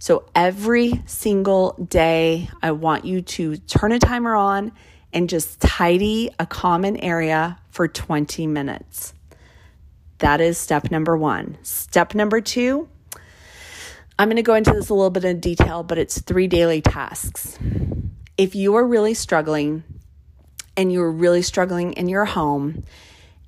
So 0.00 0.24
every 0.34 1.00
single 1.06 1.74
day, 1.74 2.50
I 2.60 2.72
want 2.72 3.04
you 3.04 3.22
to 3.22 3.56
turn 3.56 3.92
a 3.92 4.00
timer 4.00 4.34
on 4.34 4.72
and 5.12 5.28
just 5.28 5.60
tidy 5.60 6.30
a 6.40 6.46
common 6.46 6.96
area 6.96 7.56
for 7.70 7.86
20 7.86 8.48
minutes. 8.48 9.14
That 10.18 10.40
is 10.40 10.58
step 10.58 10.90
number 10.90 11.16
one. 11.16 11.56
Step 11.62 12.16
number 12.16 12.40
two, 12.40 12.88
I'm 14.18 14.26
going 14.26 14.34
to 14.38 14.42
go 14.42 14.54
into 14.54 14.72
this 14.72 14.88
a 14.88 14.94
little 14.94 15.10
bit 15.10 15.24
in 15.24 15.38
detail, 15.38 15.84
but 15.84 15.98
it's 15.98 16.20
three 16.20 16.48
daily 16.48 16.80
tasks. 16.80 17.56
If 18.38 18.54
you 18.54 18.76
are 18.76 18.86
really 18.86 19.14
struggling 19.14 19.82
and 20.76 20.92
you're 20.92 21.10
really 21.10 21.42
struggling 21.42 21.92
in 21.94 22.08
your 22.08 22.24
home 22.24 22.84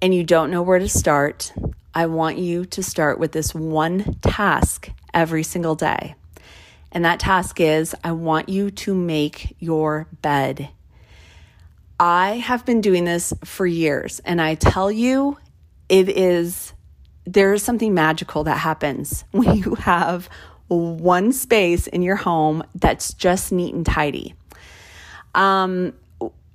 and 0.02 0.12
you 0.12 0.24
don't 0.24 0.50
know 0.50 0.62
where 0.62 0.80
to 0.80 0.88
start, 0.88 1.52
I 1.94 2.06
want 2.06 2.38
you 2.38 2.64
to 2.66 2.82
start 2.82 3.20
with 3.20 3.30
this 3.30 3.54
one 3.54 4.16
task 4.20 4.90
every 5.14 5.44
single 5.44 5.76
day. 5.76 6.16
And 6.90 7.04
that 7.04 7.20
task 7.20 7.60
is 7.60 7.94
I 8.02 8.10
want 8.10 8.48
you 8.48 8.72
to 8.72 8.92
make 8.92 9.54
your 9.60 10.08
bed. 10.22 10.70
I 12.00 12.38
have 12.38 12.66
been 12.66 12.80
doing 12.80 13.04
this 13.04 13.32
for 13.44 13.68
years, 13.68 14.20
and 14.24 14.42
I 14.42 14.56
tell 14.56 14.90
you, 14.90 15.38
it 15.88 16.08
is 16.08 16.72
there 17.26 17.52
is 17.52 17.62
something 17.62 17.94
magical 17.94 18.42
that 18.42 18.58
happens 18.58 19.22
when 19.30 19.56
you 19.56 19.76
have 19.76 20.28
one 20.66 21.32
space 21.32 21.86
in 21.86 22.02
your 22.02 22.16
home 22.16 22.64
that's 22.74 23.14
just 23.14 23.52
neat 23.52 23.72
and 23.72 23.86
tidy. 23.86 24.34
Um, 25.34 25.94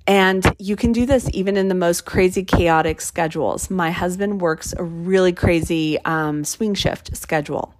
and 0.06 0.54
you 0.58 0.76
can 0.76 0.92
do 0.92 1.04
this 1.04 1.28
even 1.32 1.56
in 1.56 1.68
the 1.68 1.74
most 1.74 2.04
crazy, 2.04 2.44
chaotic 2.44 3.00
schedules. 3.00 3.70
My 3.70 3.90
husband 3.90 4.40
works 4.40 4.72
a 4.76 4.84
really 4.84 5.32
crazy 5.32 5.98
um, 6.04 6.44
swing 6.44 6.74
shift 6.74 7.16
schedule. 7.16 7.74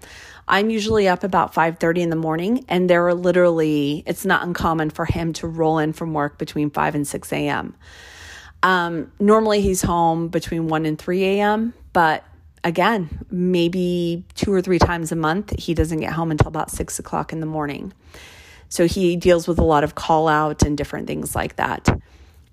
I'm 0.49 0.71
usually 0.71 1.09
up 1.09 1.25
about 1.25 1.55
5:30 1.55 2.03
in 2.03 2.11
the 2.11 2.17
morning, 2.17 2.65
and 2.69 2.91
there 2.91 3.07
are 3.07 3.15
literally 3.15 4.03
it's 4.07 4.25
not 4.25 4.43
uncommon 4.43 4.91
for 4.91 5.05
him 5.05 5.33
to 5.35 5.47
roll 5.47 5.79
in 5.79 5.93
from 5.93 6.15
work 6.15 6.39
between 6.39 6.71
5 6.71 6.95
and 6.95 7.07
6 7.07 7.33
a.m. 7.33 7.75
Um, 8.63 9.13
normally 9.21 9.61
he's 9.61 9.83
home 9.83 10.29
between 10.29 10.69
1 10.69 10.87
and 10.87 10.99
3 10.99 11.25
a.m., 11.25 11.75
but 11.93 12.25
again, 12.65 13.25
maybe 13.31 14.25
two 14.35 14.53
or 14.53 14.61
three 14.61 14.79
times 14.79 15.13
a 15.13 15.17
month, 15.17 15.53
he 15.59 15.75
doesn't 15.75 16.01
get 16.01 16.13
home 16.13 16.31
until 16.31 16.49
about 16.49 16.71
six 16.71 16.99
o'clock 16.99 17.33
in 17.33 17.41
the 17.41 17.47
morning. 17.47 17.93
So 18.69 18.87
he 18.87 19.17
deals 19.17 19.47
with 19.47 19.59
a 19.59 19.65
lot 19.65 19.85
of 19.85 19.95
call 19.95 20.29
out 20.29 20.63
and 20.63 20.77
different 20.77 21.07
things 21.07 21.35
like 21.35 21.57
that 21.57 21.89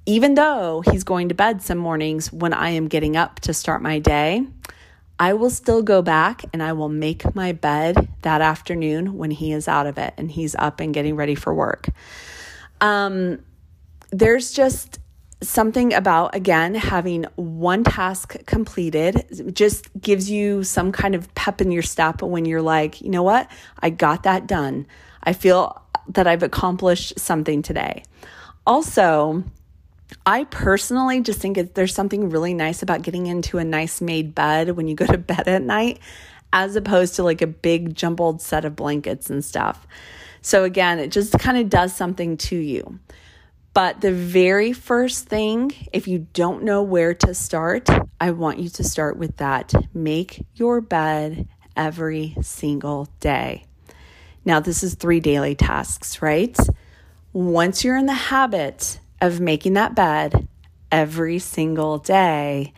even 0.05 0.33
though 0.33 0.83
he's 0.91 1.03
going 1.03 1.29
to 1.29 1.35
bed 1.35 1.61
some 1.61 1.77
mornings 1.77 2.31
when 2.31 2.53
I 2.53 2.71
am 2.71 2.87
getting 2.87 3.15
up 3.15 3.39
to 3.41 3.53
start 3.53 3.81
my 3.81 3.99
day, 3.99 4.45
I 5.19 5.33
will 5.33 5.49
still 5.49 5.81
go 5.81 6.01
back 6.01 6.43
and 6.51 6.61
I 6.61 6.73
will 6.73 6.89
make 6.89 7.33
my 7.35 7.53
bed 7.53 8.09
that 8.23 8.41
afternoon 8.41 9.17
when 9.17 9.31
he 9.31 9.53
is 9.53 9.67
out 9.67 9.85
of 9.85 9.97
it 9.97 10.13
and 10.17 10.29
he's 10.29 10.55
up 10.55 10.79
and 10.79 10.93
getting 10.93 11.15
ready 11.15 11.35
for 11.35 11.53
work. 11.53 11.87
Um, 12.81 13.43
there's 14.11 14.51
just 14.51 14.99
something 15.41 15.93
about, 15.93 16.35
again, 16.35 16.75
having 16.75 17.25
one 17.35 17.83
task 17.83 18.35
completed 18.45 19.53
just 19.53 19.87
gives 19.99 20.29
you 20.29 20.63
some 20.63 20.91
kind 20.91 21.15
of 21.15 21.33
pep 21.35 21.61
in 21.61 21.71
your 21.71 21.81
step 21.81 22.21
when 22.21 22.45
you're 22.45 22.61
like, 22.61 23.01
you 23.01 23.09
know 23.09 23.23
what? 23.23 23.49
I 23.79 23.89
got 23.89 24.23
that 24.23 24.47
done. 24.47 24.87
I 25.23 25.33
feel 25.33 25.82
that 26.09 26.27
I've 26.27 26.43
accomplished 26.43 27.19
something 27.19 27.61
today. 27.61 28.03
Also, 28.65 29.43
I 30.25 30.45
personally 30.45 31.21
just 31.21 31.39
think 31.39 31.73
there's 31.73 31.93
something 31.93 32.29
really 32.29 32.53
nice 32.53 32.81
about 32.81 33.01
getting 33.01 33.27
into 33.27 33.57
a 33.57 33.63
nice 33.63 34.01
made 34.01 34.35
bed 34.35 34.71
when 34.71 34.87
you 34.87 34.95
go 34.95 35.05
to 35.05 35.17
bed 35.17 35.47
at 35.47 35.61
night, 35.61 35.99
as 36.51 36.75
opposed 36.75 37.15
to 37.15 37.23
like 37.23 37.41
a 37.41 37.47
big 37.47 37.95
jumbled 37.95 38.41
set 38.41 38.65
of 38.65 38.75
blankets 38.75 39.29
and 39.29 39.43
stuff. 39.43 39.87
So, 40.41 40.63
again, 40.63 40.99
it 40.99 41.09
just 41.09 41.37
kind 41.39 41.57
of 41.57 41.69
does 41.69 41.95
something 41.95 42.37
to 42.37 42.57
you. 42.57 42.99
But 43.73 44.01
the 44.01 44.11
very 44.11 44.71
first 44.71 45.27
thing, 45.27 45.71
if 45.91 46.07
you 46.07 46.27
don't 46.33 46.63
know 46.63 46.83
where 46.83 47.13
to 47.15 47.33
start, 47.33 47.89
I 48.21 48.31
want 48.31 48.59
you 48.59 48.69
to 48.69 48.83
start 48.83 49.17
with 49.17 49.37
that. 49.37 49.73
Make 49.95 50.45
your 50.53 50.79
bed 50.79 51.47
every 51.75 52.35
single 52.41 53.07
day. 53.19 53.65
Now, 54.45 54.59
this 54.59 54.83
is 54.83 54.95
three 54.95 55.19
daily 55.19 55.55
tasks, 55.55 56.21
right? 56.21 56.57
Once 57.31 57.83
you're 57.83 57.97
in 57.97 58.05
the 58.05 58.13
habit 58.13 58.99
of 59.21 59.39
making 59.39 59.73
that 59.73 59.95
bed 59.95 60.47
every 60.91 61.39
single 61.39 61.97
day, 61.97 62.73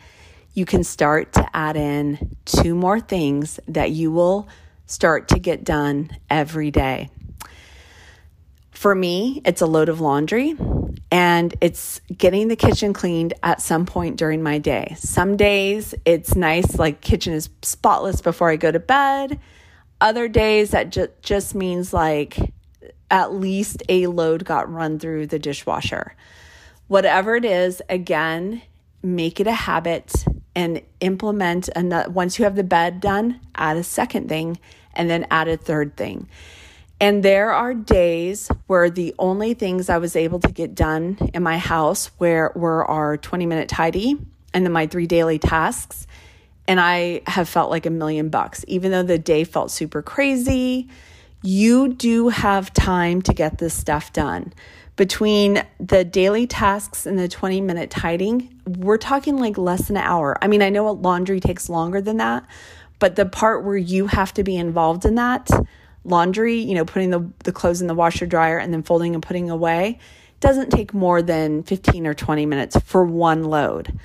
you 0.54 0.64
can 0.64 0.84
start 0.84 1.32
to 1.34 1.46
add 1.54 1.76
in 1.76 2.36
two 2.44 2.74
more 2.74 3.00
things 3.00 3.60
that 3.68 3.90
you 3.90 4.10
will 4.10 4.48
start 4.86 5.28
to 5.28 5.38
get 5.38 5.64
done 5.64 6.10
every 6.30 6.70
day. 6.70 7.10
For 8.70 8.94
me, 8.94 9.42
it's 9.44 9.60
a 9.60 9.66
load 9.66 9.88
of 9.88 10.00
laundry 10.00 10.54
and 11.10 11.54
it's 11.60 12.00
getting 12.16 12.48
the 12.48 12.56
kitchen 12.56 12.92
cleaned 12.92 13.34
at 13.42 13.60
some 13.60 13.86
point 13.86 14.16
during 14.16 14.42
my 14.42 14.58
day. 14.58 14.96
Some 14.98 15.36
days 15.36 15.94
it's 16.04 16.34
nice, 16.34 16.78
like 16.78 17.00
kitchen 17.00 17.32
is 17.32 17.48
spotless 17.62 18.20
before 18.20 18.50
I 18.50 18.56
go 18.56 18.70
to 18.70 18.78
bed. 18.78 19.40
Other 20.00 20.28
days 20.28 20.70
that 20.70 20.90
ju- 20.90 21.08
just 21.22 21.54
means 21.54 21.92
like 21.92 22.38
at 23.10 23.32
least 23.32 23.82
a 23.88 24.06
load 24.08 24.44
got 24.44 24.70
run 24.72 24.98
through 24.98 25.28
the 25.28 25.38
dishwasher. 25.38 26.14
Whatever 26.88 27.36
it 27.36 27.44
is, 27.44 27.82
again, 27.88 28.62
make 29.02 29.40
it 29.40 29.46
a 29.46 29.52
habit 29.52 30.12
and 30.54 30.80
implement 31.00 31.68
another 31.74 32.10
once 32.10 32.38
you 32.38 32.44
have 32.44 32.56
the 32.56 32.64
bed 32.64 33.00
done, 33.00 33.40
add 33.54 33.76
a 33.76 33.82
second 33.82 34.28
thing 34.28 34.58
and 34.94 35.08
then 35.08 35.26
add 35.30 35.48
a 35.48 35.56
third 35.56 35.96
thing. 35.96 36.28
And 36.98 37.22
there 37.22 37.52
are 37.52 37.74
days 37.74 38.48
where 38.66 38.88
the 38.88 39.14
only 39.18 39.52
things 39.52 39.90
I 39.90 39.98
was 39.98 40.16
able 40.16 40.40
to 40.40 40.50
get 40.50 40.74
done 40.74 41.18
in 41.34 41.42
my 41.42 41.58
house 41.58 42.10
where 42.18 42.52
were 42.54 42.86
our 42.86 43.18
20 43.18 43.44
minute 43.44 43.68
tidy 43.68 44.16
and 44.54 44.64
then 44.64 44.72
my 44.72 44.86
three 44.86 45.06
daily 45.06 45.38
tasks. 45.38 46.06
And 46.68 46.80
I 46.80 47.22
have 47.26 47.48
felt 47.48 47.70
like 47.70 47.86
a 47.86 47.90
million 47.90 48.28
bucks, 48.28 48.64
even 48.66 48.90
though 48.90 49.02
the 49.02 49.18
day 49.18 49.44
felt 49.44 49.70
super 49.70 50.02
crazy 50.02 50.88
you 51.46 51.88
do 51.88 52.28
have 52.28 52.72
time 52.72 53.22
to 53.22 53.32
get 53.32 53.58
this 53.58 53.72
stuff 53.72 54.12
done. 54.12 54.52
Between 54.96 55.62
the 55.78 56.04
daily 56.04 56.46
tasks 56.46 57.06
and 57.06 57.18
the 57.18 57.28
20 57.28 57.60
minute 57.60 57.90
tidying, 57.90 58.60
we're 58.66 58.96
talking 58.96 59.38
like 59.38 59.56
less 59.56 59.86
than 59.86 59.96
an 59.96 60.02
hour. 60.02 60.36
I 60.42 60.48
mean, 60.48 60.60
I 60.60 60.70
know 60.70 60.90
laundry 60.90 61.38
takes 61.38 61.68
longer 61.68 62.00
than 62.00 62.16
that, 62.16 62.44
but 62.98 63.14
the 63.14 63.26
part 63.26 63.64
where 63.64 63.76
you 63.76 64.08
have 64.08 64.34
to 64.34 64.42
be 64.42 64.56
involved 64.56 65.04
in 65.04 65.14
that, 65.16 65.48
laundry, 66.02 66.56
you 66.56 66.74
know, 66.74 66.84
putting 66.84 67.10
the, 67.10 67.30
the 67.44 67.52
clothes 67.52 67.80
in 67.80 67.86
the 67.86 67.94
washer 67.94 68.26
dryer 68.26 68.58
and 68.58 68.72
then 68.72 68.82
folding 68.82 69.14
and 69.14 69.22
putting 69.22 69.48
away, 69.48 70.00
doesn't 70.40 70.70
take 70.70 70.94
more 70.94 71.22
than 71.22 71.62
15 71.62 72.06
or 72.06 72.14
20 72.14 72.46
minutes 72.46 72.76
for 72.80 73.04
one 73.04 73.44
load. 73.44 73.96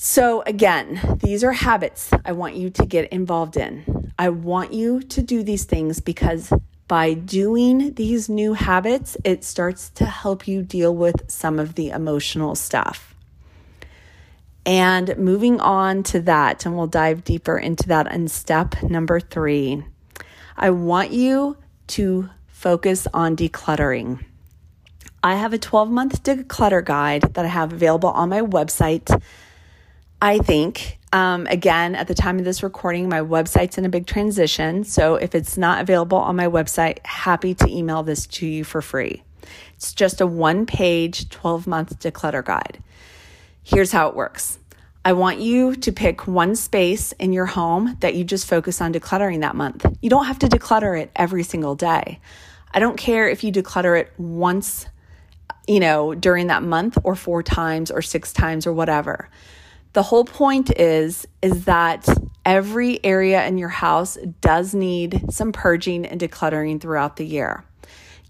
So, 0.00 0.44
again, 0.46 1.18
these 1.24 1.42
are 1.42 1.50
habits 1.50 2.10
I 2.24 2.30
want 2.30 2.54
you 2.54 2.70
to 2.70 2.86
get 2.86 3.12
involved 3.12 3.56
in. 3.56 4.12
I 4.16 4.28
want 4.28 4.72
you 4.72 5.00
to 5.00 5.22
do 5.22 5.42
these 5.42 5.64
things 5.64 5.98
because 5.98 6.52
by 6.86 7.14
doing 7.14 7.94
these 7.94 8.28
new 8.28 8.52
habits, 8.52 9.16
it 9.24 9.42
starts 9.42 9.90
to 9.96 10.04
help 10.06 10.46
you 10.46 10.62
deal 10.62 10.94
with 10.94 11.28
some 11.28 11.58
of 11.58 11.74
the 11.74 11.90
emotional 11.90 12.54
stuff. 12.54 13.12
And 14.64 15.18
moving 15.18 15.58
on 15.58 16.04
to 16.04 16.20
that, 16.20 16.64
and 16.64 16.76
we'll 16.76 16.86
dive 16.86 17.24
deeper 17.24 17.58
into 17.58 17.88
that 17.88 18.06
in 18.12 18.28
step 18.28 18.80
number 18.84 19.18
three, 19.18 19.82
I 20.56 20.70
want 20.70 21.10
you 21.10 21.56
to 21.88 22.30
focus 22.46 23.08
on 23.12 23.34
decluttering. 23.34 24.24
I 25.24 25.34
have 25.34 25.52
a 25.52 25.58
12 25.58 25.90
month 25.90 26.22
declutter 26.22 26.84
guide 26.84 27.34
that 27.34 27.44
I 27.44 27.48
have 27.48 27.72
available 27.72 28.10
on 28.10 28.28
my 28.28 28.42
website. 28.42 29.20
I 30.20 30.38
think 30.38 30.98
um, 31.12 31.46
again, 31.46 31.94
at 31.94 32.08
the 32.08 32.14
time 32.14 32.38
of 32.38 32.44
this 32.44 32.62
recording, 32.62 33.08
my 33.08 33.20
website's 33.20 33.78
in 33.78 33.84
a 33.84 33.88
big 33.88 34.06
transition. 34.06 34.84
So 34.84 35.14
if 35.14 35.34
it's 35.34 35.56
not 35.56 35.80
available 35.80 36.18
on 36.18 36.36
my 36.36 36.46
website, 36.46 37.04
happy 37.06 37.54
to 37.54 37.68
email 37.68 38.02
this 38.02 38.26
to 38.26 38.46
you 38.46 38.64
for 38.64 38.82
free. 38.82 39.22
It's 39.76 39.94
just 39.94 40.20
a 40.20 40.26
one 40.26 40.66
page, 40.66 41.30
12 41.30 41.66
month 41.66 41.98
declutter 42.00 42.44
guide. 42.44 42.82
Here's 43.62 43.92
how 43.92 44.08
it 44.08 44.16
works 44.16 44.58
I 45.04 45.12
want 45.12 45.38
you 45.40 45.76
to 45.76 45.92
pick 45.92 46.26
one 46.26 46.56
space 46.56 47.12
in 47.12 47.32
your 47.32 47.46
home 47.46 47.96
that 48.00 48.14
you 48.14 48.24
just 48.24 48.46
focus 48.46 48.80
on 48.80 48.92
decluttering 48.92 49.40
that 49.40 49.56
month. 49.56 49.86
You 50.02 50.10
don't 50.10 50.26
have 50.26 50.40
to 50.40 50.46
declutter 50.46 51.00
it 51.00 51.10
every 51.16 51.44
single 51.44 51.74
day. 51.74 52.20
I 52.72 52.80
don't 52.80 52.98
care 52.98 53.28
if 53.28 53.42
you 53.42 53.50
declutter 53.50 53.98
it 53.98 54.12
once, 54.18 54.86
you 55.66 55.80
know, 55.80 56.14
during 56.14 56.48
that 56.48 56.62
month 56.62 56.98
or 57.04 57.14
four 57.14 57.42
times 57.42 57.90
or 57.90 58.02
six 58.02 58.32
times 58.32 58.66
or 58.66 58.74
whatever. 58.74 59.30
The 59.94 60.02
whole 60.02 60.24
point 60.24 60.70
is 60.78 61.26
is 61.40 61.64
that 61.64 62.06
every 62.44 63.02
area 63.04 63.46
in 63.46 63.58
your 63.58 63.68
house 63.68 64.18
does 64.40 64.74
need 64.74 65.24
some 65.30 65.52
purging 65.52 66.04
and 66.06 66.20
decluttering 66.20 66.80
throughout 66.80 67.16
the 67.16 67.26
year. 67.26 67.64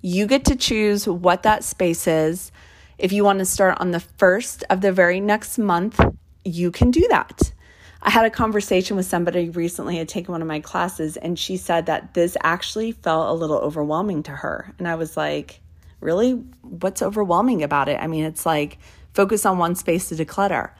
You 0.00 0.26
get 0.26 0.44
to 0.46 0.56
choose 0.56 1.08
what 1.08 1.42
that 1.42 1.64
space 1.64 2.06
is. 2.06 2.52
If 2.98 3.12
you 3.12 3.24
want 3.24 3.40
to 3.40 3.44
start 3.44 3.80
on 3.80 3.90
the 3.90 4.00
first 4.00 4.64
of 4.70 4.80
the 4.80 4.92
very 4.92 5.20
next 5.20 5.58
month, 5.58 6.00
you 6.44 6.70
can 6.70 6.90
do 6.90 7.06
that. 7.10 7.52
I 8.00 8.10
had 8.10 8.24
a 8.24 8.30
conversation 8.30 8.96
with 8.96 9.06
somebody 9.06 9.50
recently 9.50 9.96
had 9.96 10.08
taken 10.08 10.30
one 10.30 10.42
of 10.42 10.46
my 10.46 10.60
classes 10.60 11.16
and 11.16 11.36
she 11.36 11.56
said 11.56 11.86
that 11.86 12.14
this 12.14 12.36
actually 12.44 12.92
felt 12.92 13.28
a 13.28 13.32
little 13.32 13.58
overwhelming 13.58 14.22
to 14.24 14.30
her. 14.30 14.72
And 14.78 14.86
I 14.86 14.94
was 14.94 15.16
like, 15.16 15.60
really? 16.00 16.32
What's 16.62 17.02
overwhelming 17.02 17.64
about 17.64 17.88
it? 17.88 17.98
I 18.00 18.06
mean, 18.06 18.24
it's 18.24 18.46
like 18.46 18.78
focus 19.14 19.44
on 19.44 19.58
one 19.58 19.74
space 19.74 20.08
to 20.10 20.14
declutter. 20.14 20.70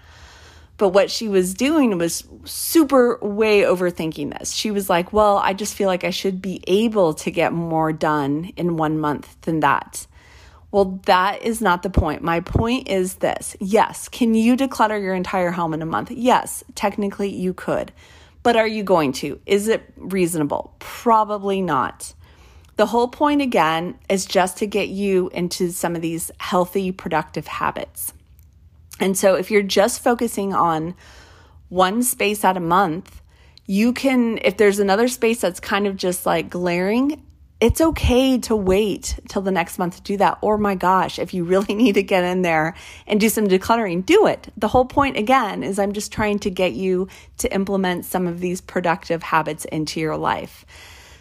But 0.78 0.90
what 0.90 1.10
she 1.10 1.28
was 1.28 1.54
doing 1.54 1.98
was 1.98 2.24
super 2.44 3.18
way 3.20 3.62
overthinking 3.62 4.38
this. 4.38 4.52
She 4.52 4.70
was 4.70 4.88
like, 4.88 5.12
Well, 5.12 5.36
I 5.38 5.52
just 5.52 5.74
feel 5.74 5.88
like 5.88 6.04
I 6.04 6.10
should 6.10 6.40
be 6.40 6.62
able 6.66 7.14
to 7.14 7.30
get 7.30 7.52
more 7.52 7.92
done 7.92 8.52
in 8.56 8.76
one 8.76 8.98
month 8.98 9.40
than 9.42 9.60
that. 9.60 10.06
Well, 10.70 11.00
that 11.06 11.42
is 11.42 11.60
not 11.60 11.82
the 11.82 11.90
point. 11.90 12.22
My 12.22 12.40
point 12.40 12.88
is 12.88 13.16
this 13.16 13.56
yes, 13.60 14.08
can 14.08 14.34
you 14.34 14.56
declutter 14.56 15.00
your 15.00 15.14
entire 15.14 15.50
home 15.50 15.74
in 15.74 15.82
a 15.82 15.86
month? 15.86 16.10
Yes, 16.10 16.62
technically 16.74 17.28
you 17.28 17.52
could. 17.52 17.92
But 18.42 18.56
are 18.56 18.66
you 18.66 18.82
going 18.84 19.12
to? 19.14 19.40
Is 19.46 19.68
it 19.68 19.82
reasonable? 19.96 20.74
Probably 20.78 21.60
not. 21.60 22.14
The 22.76 22.86
whole 22.86 23.08
point, 23.08 23.42
again, 23.42 23.98
is 24.08 24.24
just 24.24 24.58
to 24.58 24.66
get 24.66 24.88
you 24.88 25.30
into 25.34 25.72
some 25.72 25.96
of 25.96 26.02
these 26.02 26.30
healthy, 26.38 26.92
productive 26.92 27.48
habits. 27.48 28.12
And 29.00 29.16
so 29.16 29.34
if 29.34 29.50
you're 29.50 29.62
just 29.62 30.02
focusing 30.02 30.54
on 30.54 30.94
one 31.68 32.02
space 32.02 32.44
at 32.44 32.56
a 32.56 32.60
month, 32.60 33.22
you 33.66 33.92
can, 33.92 34.38
if 34.42 34.56
there's 34.56 34.78
another 34.78 35.08
space 35.08 35.40
that's 35.40 35.60
kind 35.60 35.86
of 35.86 35.96
just 35.96 36.24
like 36.24 36.48
glaring, 36.48 37.22
it's 37.60 37.80
okay 37.80 38.38
to 38.38 38.54
wait 38.54 39.18
till 39.28 39.42
the 39.42 39.50
next 39.50 39.78
month 39.78 39.96
to 39.96 40.02
do 40.02 40.16
that. 40.18 40.38
Or 40.42 40.58
my 40.58 40.74
gosh, 40.74 41.18
if 41.18 41.34
you 41.34 41.44
really 41.44 41.74
need 41.74 41.94
to 41.94 42.02
get 42.02 42.24
in 42.24 42.42
there 42.42 42.74
and 43.06 43.20
do 43.20 43.28
some 43.28 43.48
decluttering, 43.48 44.06
do 44.06 44.26
it. 44.26 44.52
The 44.56 44.68
whole 44.68 44.84
point 44.84 45.16
again 45.16 45.62
is 45.62 45.78
I'm 45.78 45.92
just 45.92 46.12
trying 46.12 46.38
to 46.40 46.50
get 46.50 46.72
you 46.72 47.08
to 47.38 47.52
implement 47.52 48.04
some 48.04 48.26
of 48.26 48.40
these 48.40 48.60
productive 48.60 49.22
habits 49.22 49.64
into 49.66 50.00
your 50.00 50.16
life. 50.16 50.64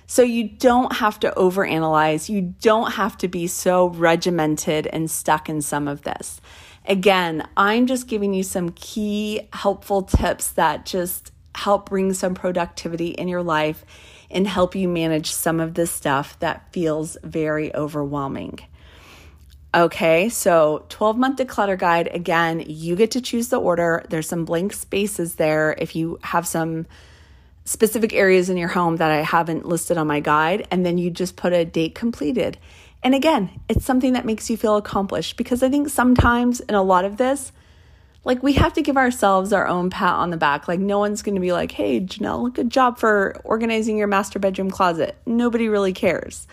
So 0.05 0.21
you 0.21 0.47
don't 0.47 0.93
have 0.93 1.19
to 1.21 1.33
overanalyze. 1.35 2.29
You 2.29 2.53
don't 2.61 2.93
have 2.93 3.17
to 3.17 3.27
be 3.27 3.47
so 3.47 3.87
regimented 3.89 4.87
and 4.87 5.11
stuck 5.11 5.49
in 5.49 5.61
some 5.61 5.87
of 5.87 6.03
this. 6.03 6.39
Again, 6.87 7.47
I'm 7.57 7.85
just 7.85 8.07
giving 8.07 8.33
you 8.33 8.43
some 8.43 8.69
key 8.69 9.41
helpful 9.51 10.03
tips 10.03 10.51
that 10.51 10.85
just 10.85 11.31
help 11.53 11.89
bring 11.89 12.13
some 12.13 12.33
productivity 12.33 13.09
in 13.09 13.27
your 13.27 13.43
life 13.43 13.83
and 14.31 14.47
help 14.47 14.73
you 14.73 14.87
manage 14.87 15.31
some 15.31 15.59
of 15.59 15.73
this 15.73 15.91
stuff 15.91 16.39
that 16.39 16.71
feels 16.71 17.17
very 17.23 17.75
overwhelming. 17.75 18.59
Okay, 19.75 20.29
so 20.29 20.85
12 20.89 21.17
month 21.17 21.39
declutter 21.39 21.77
guide. 21.77 22.07
Again, 22.13 22.63
you 22.65 22.95
get 22.95 23.11
to 23.11 23.21
choose 23.21 23.49
the 23.49 23.59
order. 23.59 24.05
There's 24.09 24.27
some 24.27 24.45
blank 24.45 24.71
spaces 24.73 25.35
there 25.35 25.75
if 25.77 25.95
you 25.95 26.19
have 26.23 26.47
some 26.47 26.87
specific 27.65 28.13
areas 28.13 28.49
in 28.49 28.55
your 28.55 28.69
home 28.69 28.95
that 28.95 29.11
I 29.11 29.21
haven't 29.23 29.65
listed 29.65 29.97
on 29.97 30.07
my 30.07 30.21
guide, 30.21 30.65
and 30.71 30.85
then 30.85 30.97
you 30.97 31.11
just 31.11 31.35
put 31.35 31.51
a 31.51 31.65
date 31.65 31.95
completed. 31.95 32.57
And 33.03 33.13
again, 33.15 33.59
it's 33.69 33.85
something 33.85 34.13
that 34.13 34.25
makes 34.25 34.49
you 34.49 34.57
feel 34.57 34.75
accomplished 34.75 35.37
because 35.37 35.63
I 35.63 35.69
think 35.69 35.89
sometimes 35.89 36.59
in 36.61 36.75
a 36.75 36.83
lot 36.83 37.05
of 37.05 37.17
this, 37.17 37.51
like 38.23 38.43
we 38.43 38.53
have 38.53 38.73
to 38.73 38.81
give 38.81 38.97
ourselves 38.97 39.53
our 39.53 39.67
own 39.67 39.89
pat 39.89 40.15
on 40.15 40.31
the 40.31 40.37
back. 40.37 40.67
Like 40.67 40.79
no 40.79 40.99
one's 40.99 41.21
going 41.21 41.35
to 41.35 41.41
be 41.41 41.53
like, 41.53 41.71
"Hey, 41.71 42.01
Janelle, 42.01 42.53
good 42.53 42.69
job 42.69 42.97
for 42.97 43.39
organizing 43.45 43.97
your 43.97 44.07
master 44.07 44.39
bedroom 44.39 44.69
closet." 44.69 45.15
Nobody 45.25 45.69
really 45.69 45.93
cares. 45.93 46.45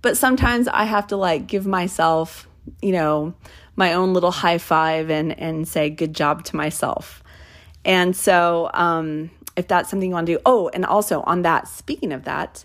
But 0.00 0.16
sometimes 0.16 0.66
I 0.66 0.84
have 0.84 1.06
to 1.08 1.16
like 1.16 1.46
give 1.46 1.64
myself, 1.64 2.48
you 2.80 2.90
know, 2.90 3.34
my 3.76 3.92
own 3.92 4.14
little 4.14 4.32
high 4.32 4.58
five 4.58 5.10
and 5.10 5.38
and 5.38 5.68
say 5.68 5.90
good 5.90 6.14
job 6.14 6.44
to 6.46 6.56
myself. 6.56 7.22
And 7.84 8.16
so, 8.16 8.70
um, 8.74 9.30
if 9.56 9.68
that's 9.68 9.90
something 9.90 10.08
you 10.08 10.14
want 10.14 10.26
to 10.26 10.34
do, 10.34 10.40
oh, 10.46 10.70
and 10.74 10.84
also 10.84 11.22
on 11.22 11.42
that, 11.42 11.68
speaking 11.68 12.12
of 12.12 12.24
that, 12.24 12.64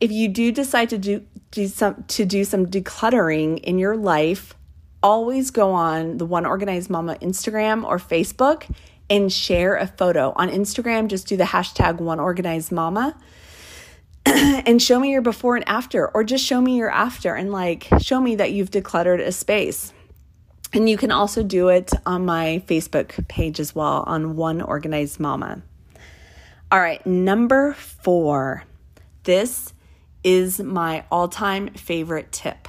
if 0.00 0.10
you 0.10 0.28
do 0.28 0.52
decide 0.52 0.90
to 0.90 0.98
do, 0.98 1.22
do 1.54 1.68
some 1.68 2.04
to 2.08 2.24
do 2.24 2.44
some 2.44 2.66
decluttering 2.66 3.60
in 3.60 3.78
your 3.78 3.96
life, 3.96 4.54
always 5.02 5.50
go 5.50 5.72
on 5.72 6.18
the 6.18 6.26
One 6.26 6.46
Organized 6.46 6.90
Mama 6.90 7.16
Instagram 7.16 7.84
or 7.84 7.98
Facebook 7.98 8.68
and 9.10 9.32
share 9.32 9.76
a 9.76 9.86
photo. 9.86 10.32
On 10.36 10.48
Instagram, 10.48 11.08
just 11.08 11.28
do 11.28 11.36
the 11.36 11.44
hashtag 11.44 11.98
One 11.98 12.18
Organized 12.18 12.72
Mama 12.72 13.16
and 14.26 14.82
show 14.82 14.98
me 14.98 15.10
your 15.10 15.20
before 15.20 15.56
and 15.56 15.68
after, 15.68 16.08
or 16.08 16.24
just 16.24 16.44
show 16.44 16.60
me 16.60 16.76
your 16.76 16.90
after 16.90 17.34
and 17.34 17.52
like 17.52 17.86
show 18.00 18.18
me 18.18 18.36
that 18.36 18.52
you've 18.52 18.70
decluttered 18.70 19.20
a 19.20 19.30
space. 19.30 19.92
And 20.72 20.88
you 20.88 20.96
can 20.96 21.12
also 21.12 21.42
do 21.42 21.68
it 21.68 21.92
on 22.04 22.24
my 22.24 22.62
Facebook 22.66 23.28
page 23.28 23.60
as 23.60 23.74
well 23.74 24.02
on 24.06 24.36
One 24.36 24.60
Organized 24.60 25.20
Mama. 25.20 25.62
All 26.72 26.80
right, 26.80 27.04
number 27.06 27.74
four. 27.74 28.64
This 29.24 29.73
is 30.24 30.58
my 30.58 31.04
all 31.12 31.28
time 31.28 31.68
favorite 31.74 32.32
tip. 32.32 32.66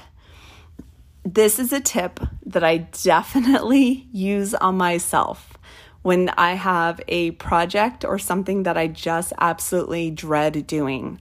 This 1.24 1.58
is 1.58 1.74
a 1.74 1.80
tip 1.80 2.20
that 2.46 2.64
I 2.64 2.78
definitely 2.78 4.08
use 4.12 4.54
on 4.54 4.78
myself 4.78 5.58
when 6.04 6.30
I 6.30 6.54
have 6.54 7.02
a 7.08 7.32
project 7.32 8.06
or 8.06 8.20
something 8.20 8.64
that 8.64 8.78
I 8.78 8.88
just 8.88 9.34
absolutely 9.40 10.12
dread 10.12 10.68
doing. 10.68 11.20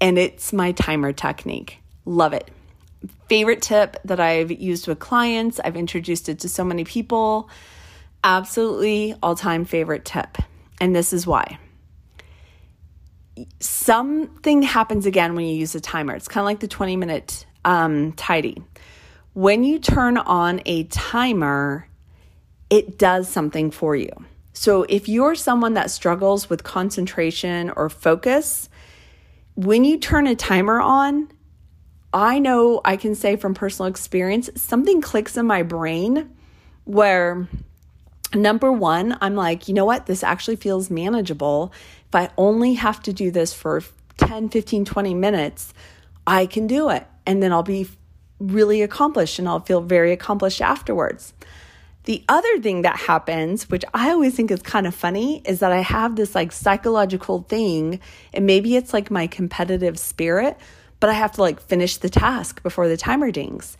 And 0.00 0.18
it's 0.18 0.52
my 0.52 0.70
timer 0.70 1.12
technique. 1.12 1.78
Love 2.04 2.32
it. 2.32 2.48
Favorite 3.28 3.62
tip 3.62 3.96
that 4.04 4.20
I've 4.20 4.52
used 4.52 4.86
with 4.86 5.00
clients, 5.00 5.58
I've 5.64 5.76
introduced 5.76 6.28
it 6.28 6.38
to 6.40 6.48
so 6.48 6.62
many 6.62 6.84
people. 6.84 7.50
Absolutely 8.22 9.16
all 9.22 9.34
time 9.34 9.64
favorite 9.64 10.04
tip. 10.04 10.38
And 10.80 10.94
this 10.94 11.12
is 11.12 11.26
why 11.26 11.58
something 13.60 14.62
happens 14.62 15.06
again 15.06 15.34
when 15.34 15.46
you 15.46 15.54
use 15.54 15.74
a 15.74 15.80
timer. 15.80 16.14
It's 16.14 16.28
kind 16.28 16.42
of 16.42 16.46
like 16.46 16.60
the 16.60 16.68
20 16.68 16.96
minute 16.96 17.46
um, 17.64 18.12
tidy. 18.12 18.62
When 19.32 19.64
you 19.64 19.78
turn 19.78 20.16
on 20.16 20.60
a 20.64 20.84
timer, 20.84 21.88
it 22.70 22.98
does 22.98 23.28
something 23.28 23.70
for 23.70 23.96
you. 23.96 24.10
So 24.52 24.84
if 24.88 25.08
you're 25.08 25.34
someone 25.34 25.74
that 25.74 25.90
struggles 25.90 26.48
with 26.48 26.62
concentration 26.62 27.70
or 27.70 27.88
focus, 27.90 28.68
when 29.56 29.84
you 29.84 29.98
turn 29.98 30.26
a 30.28 30.36
timer 30.36 30.80
on, 30.80 31.28
I 32.12 32.38
know 32.38 32.80
I 32.84 32.96
can 32.96 33.16
say 33.16 33.34
from 33.34 33.54
personal 33.54 33.88
experience, 33.88 34.48
something 34.54 35.00
clicks 35.00 35.36
in 35.36 35.46
my 35.46 35.64
brain 35.64 36.30
where 36.84 37.48
number 38.34 38.72
one, 38.72 39.16
I'm 39.20 39.34
like, 39.34 39.68
you 39.68 39.74
know 39.74 39.84
what? 39.84 40.06
This 40.06 40.22
actually 40.22 40.56
feels 40.56 40.90
manageable. 40.90 41.72
If 42.08 42.14
I 42.14 42.30
only 42.36 42.74
have 42.74 43.02
to 43.02 43.12
do 43.12 43.30
this 43.30 43.52
for 43.52 43.82
10, 44.18 44.48
15, 44.48 44.84
20 44.84 45.14
minutes, 45.14 45.74
I 46.26 46.46
can 46.46 46.66
do 46.66 46.90
it. 46.90 47.06
And 47.26 47.42
then 47.42 47.52
I'll 47.52 47.62
be 47.62 47.88
really 48.38 48.82
accomplished 48.82 49.38
and 49.38 49.48
I'll 49.48 49.60
feel 49.60 49.80
very 49.80 50.12
accomplished 50.12 50.60
afterwards. 50.60 51.32
The 52.04 52.22
other 52.28 52.60
thing 52.60 52.82
that 52.82 52.96
happens, 52.96 53.70
which 53.70 53.84
I 53.94 54.10
always 54.10 54.34
think 54.34 54.50
is 54.50 54.60
kind 54.60 54.86
of 54.86 54.94
funny, 54.94 55.40
is 55.46 55.60
that 55.60 55.72
I 55.72 55.80
have 55.80 56.16
this 56.16 56.34
like 56.34 56.52
psychological 56.52 57.42
thing, 57.48 58.00
and 58.34 58.44
maybe 58.44 58.76
it's 58.76 58.92
like 58.92 59.10
my 59.10 59.26
competitive 59.26 59.98
spirit, 59.98 60.58
but 61.00 61.08
I 61.08 61.14
have 61.14 61.32
to 61.32 61.40
like 61.40 61.62
finish 61.62 61.96
the 61.96 62.10
task 62.10 62.62
before 62.62 62.88
the 62.88 62.98
timer 62.98 63.30
dings. 63.30 63.78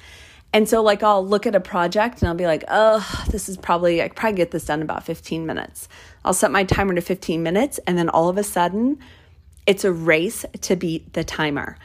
And 0.55 0.69
so, 0.69 0.85
like, 0.85 1.03
I'll 1.03 1.27
look 1.27 1.49
at 1.49 1.57
a 1.57 1.61
project 1.61 2.23
and 2.23 2.29
I'll 2.29 2.37
be 2.37 2.47
like, 2.47 2.63
oh, 2.69 3.25
this 3.29 3.49
is 3.49 3.57
probably, 3.57 4.01
I 4.01 4.09
probably 4.09 4.37
get 4.37 4.53
this 4.53 4.67
done 4.67 4.83
about 4.83 5.03
15 5.03 5.45
minutes. 5.45 5.89
I'll 6.25 6.33
set 6.33 6.53
my 6.53 6.63
timer 6.63 6.95
to 6.95 7.01
15 7.01 7.43
minutes, 7.43 7.81
and 7.89 7.99
then 7.99 8.09
all 8.09 8.29
of 8.29 8.39
a 8.39 8.45
sudden, 8.45 9.01
it's 9.67 9.83
a 9.83 9.91
race 9.91 10.47
to 10.61 10.77
beat 10.77 11.13
the 11.15 11.25
timer. 11.25 11.77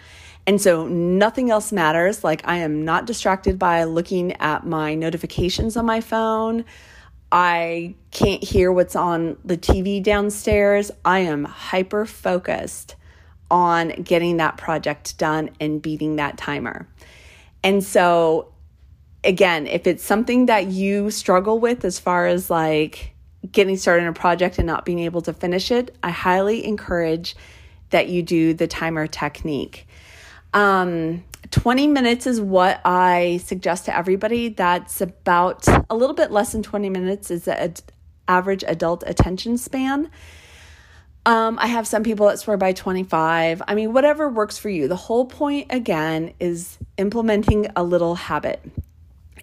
And 0.46 0.62
so, 0.62 0.88
nothing 0.88 1.50
else 1.50 1.72
matters. 1.72 2.24
Like, 2.24 2.48
I 2.48 2.58
am 2.58 2.86
not 2.86 3.08
distracted 3.08 3.58
by 3.58 3.86
looking 3.86 4.34
at 4.34 4.68
my 4.68 4.94
notifications 4.94 5.76
on 5.76 5.88
my 5.88 6.00
phone. 6.00 6.64
I 7.32 7.96
can't 8.12 8.44
hear 8.44 8.72
what's 8.72 8.96
on 8.96 9.38
the 9.44 9.58
TV 9.58 10.02
downstairs. 10.04 10.92
I 11.04 11.20
am 11.22 11.46
hyper 11.46 12.06
focused 12.06 12.98
on 13.50 13.90
getting 14.04 14.38
that 14.38 14.58
project 14.58 15.18
done 15.18 15.50
and 15.60 15.82
beating 15.82 16.18
that 16.18 16.38
timer. 16.38 16.88
And 17.64 17.84
so, 17.84 18.54
again, 19.24 19.68
if 19.68 19.88
it's 19.88 20.04
something 20.04 20.48
that 20.48 20.68
you 20.68 21.12
struggle 21.12 21.60
with 21.60 21.86
as 21.86 22.00
far 22.00 22.28
as 22.28 22.50
like 22.50 23.14
getting 23.52 23.78
started 23.78 24.04
in 24.04 24.10
a 24.10 24.14
project 24.14 24.58
and 24.58 24.68
not 24.68 24.86
being 24.86 25.00
able 25.00 25.22
to 25.22 25.34
finish 25.34 25.72
it, 25.72 25.96
I 26.04 26.12
highly 26.12 26.66
encourage 26.66 27.36
that 27.90 28.10
you 28.10 28.22
do 28.22 28.54
the 28.54 28.68
timer 28.68 29.08
technique. 29.08 29.88
Um, 30.54 31.24
20 31.52 31.88
minutes 31.88 32.28
is 32.28 32.40
what 32.40 32.82
I 32.86 33.40
suggest 33.44 33.86
to 33.86 33.96
everybody. 33.96 34.50
That's 34.50 35.02
about 35.02 35.68
a 35.90 35.96
little 35.96 36.16
bit 36.16 36.32
less 36.32 36.52
than 36.52 36.64
20 36.64 36.90
minutes 36.90 37.32
is 37.32 37.46
the 37.46 37.60
ad- 37.60 37.82
average 38.28 38.64
adult 38.68 39.04
attention 39.08 39.58
span. 39.58 40.12
Um, 41.26 41.60
I 41.60 41.68
have 41.68 41.86
some 41.88 42.04
people 42.04 42.28
that 42.28 42.40
swear 42.40 42.58
by 42.58 42.74
25. 42.74 43.62
I 43.68 43.76
mean, 43.76 43.94
whatever 43.94 44.30
works 44.30 44.58
for 44.58 44.70
you. 44.70 44.88
The 44.88 44.96
whole 44.96 45.26
point, 45.26 45.68
again, 45.70 46.34
is 46.40 46.78
implementing 46.98 47.68
a 47.76 47.84
little 47.84 48.16
habit, 48.16 48.62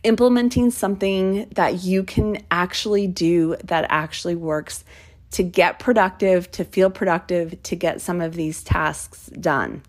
implementing 0.07 0.71
something 0.71 1.49
that 1.57 1.83
you 1.83 2.05
can 2.05 2.38
actually 2.49 3.09
do 3.09 3.57
that 3.64 3.85
actually 3.88 4.37
works 4.37 4.85
to 5.33 5.42
get 5.42 5.81
productive, 5.81 6.49
to 6.53 6.64
feel 6.64 6.90
productive, 6.90 7.61
to 7.64 7.75
get 7.75 8.01
some 8.01 8.21
of 8.21 8.35
these 8.35 8.62
tasks 8.62 9.27
done. 9.40 9.83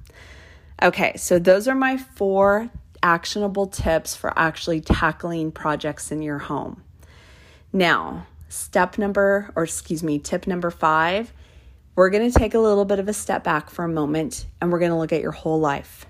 Okay, 0.82 1.14
so 1.18 1.38
those 1.38 1.68
are 1.68 1.76
my 1.76 1.98
four 1.98 2.68
actionable 3.04 3.68
tips 3.68 4.16
for 4.16 4.34
actually 4.38 4.82
tackling 4.82 5.52
projects 5.52 6.12
in 6.12 6.24
your 6.24 6.40
home. 6.40 6.84
Now, 7.72 8.26
step 8.50 8.98
number, 8.98 9.52
or 9.56 9.64
excuse 9.64 10.02
me, 10.02 10.18
tip 10.18 10.48
number 10.48 10.72
five, 10.72 11.32
we're 11.96 12.10
to 12.32 12.40
take 12.40 12.56
a 12.56 12.60
little 12.60 12.86
bit 12.86 12.98
of 12.98 13.08
a 13.08 13.14
step 13.14 13.44
back 13.44 13.70
for 13.70 13.86
a 13.86 13.90
moment 13.90 14.48
and 14.60 14.72
we're 14.72 14.80
to 14.92 14.98
look 14.98 15.14
at 15.14 15.22
your 15.22 15.32
whole 15.32 15.60
life. 15.60 16.08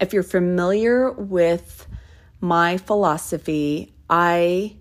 If 0.00 0.12
you're 0.12 0.24
familiar 0.24 1.12
with 1.12 1.85
my 2.46 2.76
philosophy, 2.76 3.92
I 4.08 4.76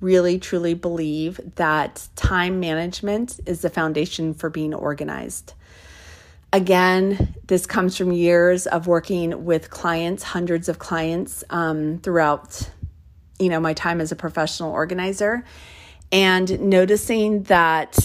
really 0.00 0.38
truly 0.38 0.74
believe 0.74 1.40
that 1.56 2.08
time 2.16 2.60
management 2.60 3.40
is 3.46 3.60
the 3.62 3.70
foundation 3.70 4.32
for 4.32 4.48
being 4.48 4.72
organized. 4.72 5.54
Again, 6.52 7.34
this 7.46 7.66
comes 7.66 7.96
from 7.96 8.12
years 8.12 8.66
of 8.66 8.86
working 8.86 9.44
with 9.44 9.70
clients, 9.70 10.22
hundreds 10.22 10.68
of 10.68 10.78
clients 10.78 11.44
um, 11.50 11.98
throughout, 11.98 12.70
you 13.38 13.48
know, 13.48 13.60
my 13.60 13.74
time 13.74 14.00
as 14.00 14.10
a 14.10 14.16
professional 14.16 14.72
organizer, 14.72 15.44
and 16.10 16.60
noticing 16.60 17.42
that 17.44 17.98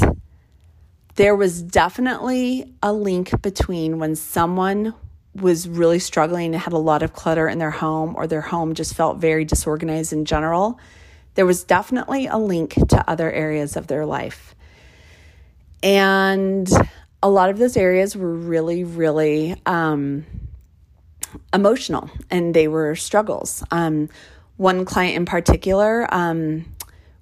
there 1.16 1.36
was 1.36 1.62
definitely 1.62 2.74
a 2.84 2.92
link 2.92 3.42
between 3.42 4.00
when 4.00 4.16
someone 4.16 4.94
was 5.36 5.68
really 5.68 6.00
struggling 6.00 6.54
and 6.54 6.62
had 6.62 6.74
a 6.74 6.78
lot 6.78 7.04
of 7.04 7.14
clutter 7.14 7.48
in 7.48 7.58
their 7.58 7.72
home 7.72 8.16
or 8.16 8.26
their 8.26 8.42
home 8.42 8.74
just 8.74 8.96
felt 8.96 9.18
very 9.18 9.44
disorganized 9.44 10.14
in 10.14 10.26
general, 10.26 10.80
there 11.36 11.46
was 11.46 11.64
definitely 11.64 12.28
a 12.28 12.38
link 12.38 12.74
to 12.74 13.10
other 13.10 13.30
areas 13.30 13.76
of 13.76 13.88
their 13.88 14.06
life. 14.06 14.56
And 15.84 16.70
a 17.22 17.30
lot 17.30 17.50
of 17.50 17.58
those 17.58 17.76
areas 17.76 18.16
were 18.16 18.34
really, 18.34 18.84
really 18.84 19.56
um, 19.66 20.26
emotional 21.54 22.10
and 22.32 22.54
they 22.54 22.68
were 22.68 22.96
struggles. 22.96 23.64
Um, 23.72 24.10
one 24.58 24.86
client 24.86 25.18
in 25.18 25.26
particular, 25.26 26.08
um, 26.14 26.66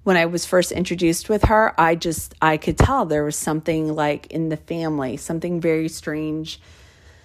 when 0.04 0.16
I 0.16 0.26
was 0.26 0.44
first 0.46 0.70
introduced 0.70 1.28
with 1.28 1.44
her, 1.44 1.78
I 1.80 1.94
just 1.96 2.34
I 2.40 2.58
could 2.58 2.78
tell 2.78 3.06
there 3.06 3.24
was 3.24 3.36
something 3.36 3.92
like 3.92 4.26
in 4.28 4.50
the 4.50 4.56
family, 4.56 5.16
something 5.16 5.60
very 5.60 5.88
strange 5.88 6.60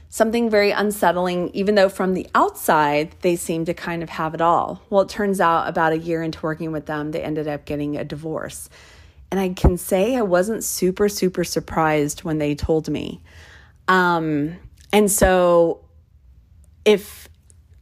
something 0.09 0.49
very 0.49 0.71
unsettling, 0.71 1.49
even 1.53 1.75
though 1.75 1.89
from 1.89 2.15
the 2.15 2.27
outside 2.33 3.15
they 3.21 3.35
seem 3.35 3.65
to 3.65 3.73
kind 3.73 4.01
of 4.03 4.09
have 4.09 4.33
it 4.33 4.41
all. 4.41 4.81
Well, 4.89 5.01
it 5.01 5.09
turns 5.09 5.39
out 5.39 5.67
about 5.67 5.93
a 5.93 5.97
year 5.97 6.23
into 6.23 6.39
working 6.41 6.71
with 6.71 6.87
them, 6.87 7.11
they 7.11 7.21
ended 7.21 7.47
up 7.47 7.65
getting 7.65 7.95
a 7.95 8.03
divorce. 8.03 8.69
And 9.31 9.39
I 9.39 9.49
can 9.49 9.77
say 9.77 10.15
I 10.15 10.23
wasn't 10.23 10.63
super, 10.63 11.07
super 11.07 11.43
surprised 11.43 12.23
when 12.23 12.39
they 12.39 12.55
told 12.55 12.89
me. 12.89 13.21
Um, 13.87 14.57
and 14.91 15.11
so 15.11 15.85
if 16.83 17.29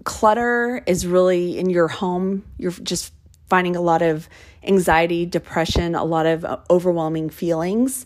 clutter 0.04 0.84
is 0.86 1.08
really 1.08 1.58
in 1.58 1.70
your 1.70 1.88
home, 1.88 2.44
you're 2.58 2.72
just 2.72 3.13
finding 3.50 3.78
a 3.78 3.82
lot 3.82 4.02
of 4.02 4.28
anxiety, 4.63 5.26
depression, 5.26 5.96
a 5.96 6.04
lot 6.04 6.26
of 6.26 6.46
overwhelming 6.70 7.30
feelings. 7.30 8.06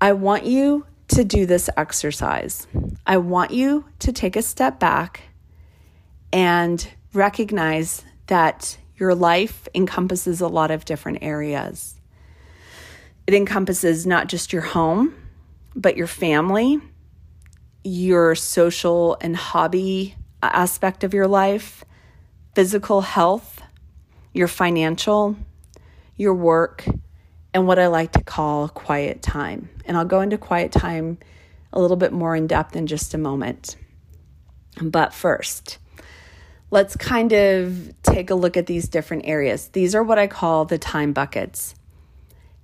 I 0.00 0.12
want 0.12 0.44
you 0.44 0.84
to 1.08 1.24
do 1.24 1.46
this 1.46 1.70
exercise. 1.76 2.66
I 3.06 3.16
want 3.18 3.50
you 3.50 3.86
to 4.00 4.12
take 4.12 4.36
a 4.36 4.42
step 4.42 4.78
back 4.78 5.22
and 6.32 6.86
recognize 7.12 8.04
that 8.26 8.78
your 8.96 9.14
life 9.14 9.68
encompasses 9.74 10.40
a 10.40 10.48
lot 10.48 10.70
of 10.70 10.84
different 10.84 11.18
areas. 11.22 11.94
It 13.26 13.34
encompasses 13.34 14.06
not 14.06 14.28
just 14.28 14.52
your 14.52 14.62
home, 14.62 15.14
but 15.74 15.96
your 15.96 16.06
family, 16.06 16.80
your 17.84 18.34
social 18.34 19.16
and 19.20 19.36
hobby 19.36 20.16
aspect 20.42 21.04
of 21.04 21.14
your 21.14 21.28
life, 21.28 21.84
physical 22.54 23.00
health, 23.00 23.62
your 24.32 24.48
financial, 24.48 25.36
your 26.16 26.34
work, 26.34 26.84
and 27.58 27.66
what 27.66 27.80
I 27.80 27.88
like 27.88 28.12
to 28.12 28.22
call 28.22 28.68
quiet 28.68 29.20
time. 29.20 29.68
And 29.84 29.96
I'll 29.96 30.04
go 30.04 30.20
into 30.20 30.38
quiet 30.38 30.70
time 30.70 31.18
a 31.72 31.80
little 31.80 31.96
bit 31.96 32.12
more 32.12 32.36
in 32.36 32.46
depth 32.46 32.76
in 32.76 32.86
just 32.86 33.14
a 33.14 33.18
moment. 33.18 33.74
But 34.80 35.12
first, 35.12 35.78
let's 36.70 36.96
kind 36.96 37.32
of 37.32 37.92
take 38.04 38.30
a 38.30 38.36
look 38.36 38.56
at 38.56 38.66
these 38.66 38.86
different 38.88 39.26
areas. 39.26 39.68
These 39.70 39.96
are 39.96 40.04
what 40.04 40.20
I 40.20 40.28
call 40.28 40.66
the 40.66 40.78
time 40.78 41.12
buckets. 41.12 41.74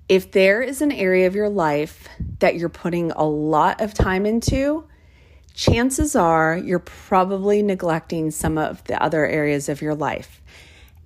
If 0.08 0.30
there 0.30 0.62
is 0.62 0.80
an 0.80 0.92
area 0.92 1.26
of 1.26 1.34
your 1.34 1.48
life 1.48 2.08
that 2.38 2.54
you're 2.54 2.68
putting 2.68 3.10
a 3.10 3.24
lot 3.24 3.80
of 3.80 3.94
time 3.94 4.24
into, 4.24 4.86
chances 5.54 6.14
are 6.14 6.56
you're 6.56 6.78
probably 6.78 7.62
neglecting 7.62 8.30
some 8.30 8.58
of 8.58 8.84
the 8.84 9.02
other 9.02 9.26
areas 9.26 9.68
of 9.68 9.82
your 9.82 9.96
life. 9.96 10.40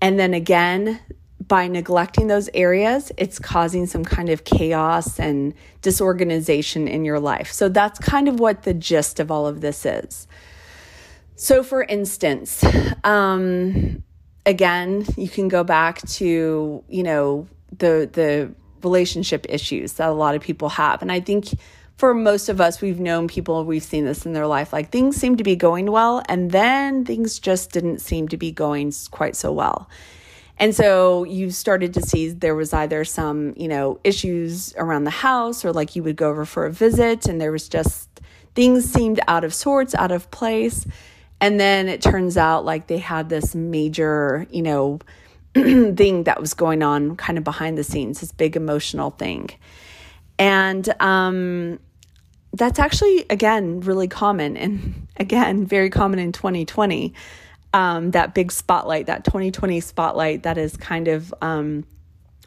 And 0.02 0.18
then 0.18 0.34
again, 0.34 1.00
by 1.46 1.68
neglecting 1.68 2.26
those 2.26 2.50
areas, 2.52 3.12
it's 3.16 3.38
causing 3.38 3.86
some 3.86 4.04
kind 4.04 4.28
of 4.28 4.44
chaos 4.44 5.20
and 5.20 5.54
disorganization 5.82 6.88
in 6.88 7.04
your 7.04 7.20
life. 7.20 7.52
So 7.52 7.68
that's 7.68 7.98
kind 8.00 8.28
of 8.28 8.40
what 8.40 8.64
the 8.64 8.74
gist 8.74 9.20
of 9.20 9.30
all 9.30 9.46
of 9.46 9.60
this 9.60 9.86
is. 9.86 10.26
So, 11.36 11.62
for 11.62 11.84
instance, 11.84 12.64
um, 13.04 14.02
again, 14.44 15.06
you 15.16 15.28
can 15.28 15.48
go 15.48 15.62
back 15.62 16.02
to 16.08 16.82
you 16.88 17.02
know 17.02 17.46
the 17.76 18.10
the 18.12 18.52
relationship 18.82 19.46
issues 19.48 19.94
that 19.94 20.08
a 20.08 20.12
lot 20.12 20.34
of 20.34 20.42
people 20.42 20.68
have, 20.70 21.00
and 21.00 21.12
I 21.12 21.20
think 21.20 21.50
for 21.96 22.14
most 22.14 22.48
of 22.48 22.60
us, 22.60 22.80
we've 22.80 23.00
known 23.00 23.26
people, 23.26 23.64
we've 23.64 23.82
seen 23.82 24.04
this 24.04 24.24
in 24.24 24.32
their 24.32 24.46
life. 24.46 24.72
Like 24.72 24.90
things 24.90 25.16
seem 25.16 25.36
to 25.36 25.44
be 25.44 25.56
going 25.56 25.90
well, 25.90 26.22
and 26.28 26.50
then 26.50 27.04
things 27.04 27.38
just 27.38 27.72
didn't 27.72 28.00
seem 28.00 28.28
to 28.28 28.36
be 28.36 28.50
going 28.50 28.92
quite 29.10 29.36
so 29.36 29.52
well. 29.52 29.88
And 30.58 30.74
so 30.74 31.24
you 31.24 31.50
started 31.50 31.94
to 31.94 32.02
see 32.02 32.30
there 32.30 32.54
was 32.54 32.72
either 32.72 33.04
some, 33.04 33.54
you 33.56 33.68
know, 33.68 34.00
issues 34.02 34.74
around 34.76 35.04
the 35.04 35.10
house 35.10 35.64
or 35.64 35.72
like 35.72 35.94
you 35.94 36.02
would 36.02 36.16
go 36.16 36.30
over 36.30 36.44
for 36.44 36.66
a 36.66 36.72
visit 36.72 37.26
and 37.26 37.40
there 37.40 37.52
was 37.52 37.68
just 37.68 38.08
things 38.54 38.84
seemed 38.84 39.20
out 39.28 39.44
of 39.44 39.54
sorts, 39.54 39.94
out 39.94 40.10
of 40.10 40.30
place. 40.32 40.84
And 41.40 41.60
then 41.60 41.88
it 41.88 42.02
turns 42.02 42.36
out 42.36 42.64
like 42.64 42.88
they 42.88 42.98
had 42.98 43.28
this 43.28 43.54
major, 43.54 44.46
you 44.50 44.62
know, 44.62 44.98
thing 45.54 46.24
that 46.24 46.40
was 46.40 46.54
going 46.54 46.82
on 46.82 47.14
kind 47.16 47.38
of 47.38 47.44
behind 47.44 47.78
the 47.78 47.84
scenes, 47.84 48.20
this 48.20 48.32
big 48.32 48.56
emotional 48.56 49.10
thing. 49.10 49.50
And 50.40 50.88
um 51.00 51.78
that's 52.54 52.78
actually 52.78 53.26
again 53.30 53.80
really 53.80 54.08
common 54.08 54.56
and 54.56 55.06
again 55.18 55.66
very 55.66 55.90
common 55.90 56.18
in 56.18 56.32
2020 56.32 57.14
um, 57.74 58.12
that 58.12 58.34
big 58.34 58.50
spotlight, 58.52 59.06
that 59.06 59.24
2020 59.24 59.80
spotlight 59.80 60.42
that 60.44 60.58
is 60.58 60.76
kind 60.76 61.08
of 61.08 61.34
um, 61.42 61.84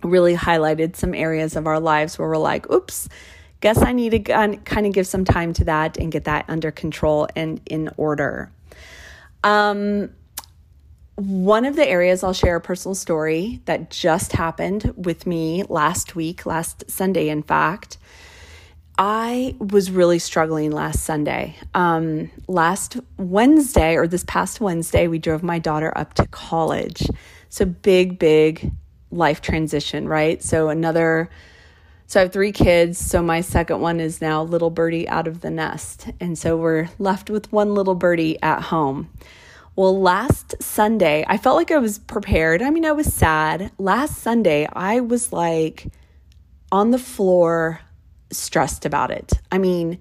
really 0.04 0.36
highlighted 0.36 0.96
some 0.96 1.14
areas 1.14 1.56
of 1.56 1.68
our 1.68 1.80
lives 1.80 2.18
where 2.18 2.28
we're 2.28 2.38
like, 2.38 2.70
oops, 2.72 3.08
guess 3.60 3.78
I 3.78 3.94
need 3.94 4.12
to 4.12 4.20
kind 4.20 4.88
of 4.88 4.94
give 4.94 5.08
some 5.08 5.24
time 5.24 5.54
to 5.54 5.66
that 5.66 5.98
and 5.98 6.12
get 6.12 6.24
that 6.26 6.46
under 6.48 6.72
control 6.72 7.28
and 7.36 7.62
in 7.68 7.90
order. 7.98 8.52
Um, 9.44 10.10
one 11.16 11.66
of 11.66 11.76
the 11.76 11.88
areas 11.88 12.24
I'll 12.24 12.34
share 12.34 12.56
a 12.56 12.62
personal 12.62 12.96
story 12.96 13.62
that 13.66 13.92
just 13.92 14.32
happened 14.34 14.94
with 14.98 15.28
me 15.28 15.64
last 15.70 16.16
week, 16.16 16.46
last 16.46 16.90
Sunday, 16.90 17.30
in 17.30 17.44
fact. 17.44 17.98
I 19.04 19.56
was 19.58 19.90
really 19.90 20.20
struggling 20.20 20.70
last 20.70 21.04
Sunday. 21.04 21.56
Um, 21.74 22.30
last 22.48 22.98
Wednesday, 23.18 23.96
or 23.96 24.06
this 24.06 24.24
past 24.24 24.62
Wednesday, 24.62 25.08
we 25.08 25.18
drove 25.18 25.42
my 25.42 25.58
daughter 25.58 25.92
up 25.98 26.14
to 26.14 26.28
college. 26.28 27.10
So, 27.50 27.66
big, 27.66 28.20
big 28.20 28.72
life 29.10 29.42
transition, 29.42 30.08
right? 30.08 30.40
So, 30.44 30.70
another, 30.70 31.32
so 32.06 32.20
I 32.20 32.24
have 32.24 32.32
three 32.32 32.52
kids. 32.52 33.00
So, 33.00 33.24
my 33.24 33.42
second 33.42 33.82
one 33.82 34.00
is 34.00 34.22
now 34.22 34.44
little 34.44 34.70
birdie 34.70 35.10
out 35.10 35.28
of 35.28 35.42
the 35.42 35.50
nest. 35.50 36.12
And 36.20 36.38
so, 36.38 36.56
we're 36.56 36.88
left 37.00 37.32
with 37.32 37.52
one 37.52 37.74
little 37.74 37.96
birdie 37.96 38.40
at 38.44 38.62
home. 38.62 39.10
Well, 39.76 40.00
last 40.00 40.62
Sunday, 40.62 41.26
I 41.28 41.38
felt 41.38 41.56
like 41.56 41.72
I 41.72 41.80
was 41.80 41.98
prepared. 41.98 42.62
I 42.62 42.70
mean, 42.70 42.86
I 42.86 42.92
was 42.92 43.12
sad. 43.12 43.72
Last 43.80 44.20
Sunday, 44.20 44.68
I 44.72 45.00
was 45.00 45.34
like 45.34 45.88
on 46.72 46.92
the 46.92 47.00
floor, 47.00 47.82
stressed 48.32 48.86
about 48.86 49.12
it. 49.12 49.34
I 49.52 49.58
mean, 49.58 50.00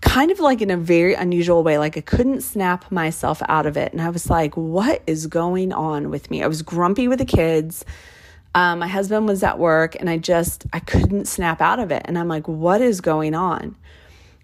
kind 0.00 0.30
of 0.30 0.40
like 0.40 0.60
in 0.60 0.70
a 0.70 0.76
very 0.76 1.14
unusual 1.14 1.62
way. 1.62 1.78
Like 1.78 1.96
I 1.96 2.00
couldn't 2.00 2.42
snap 2.42 2.90
myself 2.90 3.42
out 3.48 3.66
of 3.66 3.76
it. 3.76 3.92
And 3.92 4.00
I 4.00 4.10
was 4.10 4.28
like, 4.30 4.56
what 4.56 5.02
is 5.06 5.26
going 5.26 5.72
on 5.72 6.10
with 6.10 6.30
me? 6.30 6.42
I 6.42 6.46
was 6.46 6.62
grumpy 6.62 7.08
with 7.08 7.18
the 7.18 7.24
kids. 7.24 7.84
Um, 8.54 8.78
my 8.78 8.88
husband 8.88 9.26
was 9.26 9.42
at 9.42 9.58
work 9.58 9.96
and 9.98 10.08
I 10.08 10.16
just, 10.16 10.64
I 10.72 10.80
couldn't 10.80 11.26
snap 11.26 11.60
out 11.60 11.78
of 11.78 11.90
it. 11.90 12.02
And 12.06 12.18
I'm 12.18 12.28
like, 12.28 12.48
what 12.48 12.80
is 12.80 13.00
going 13.00 13.34
on? 13.34 13.76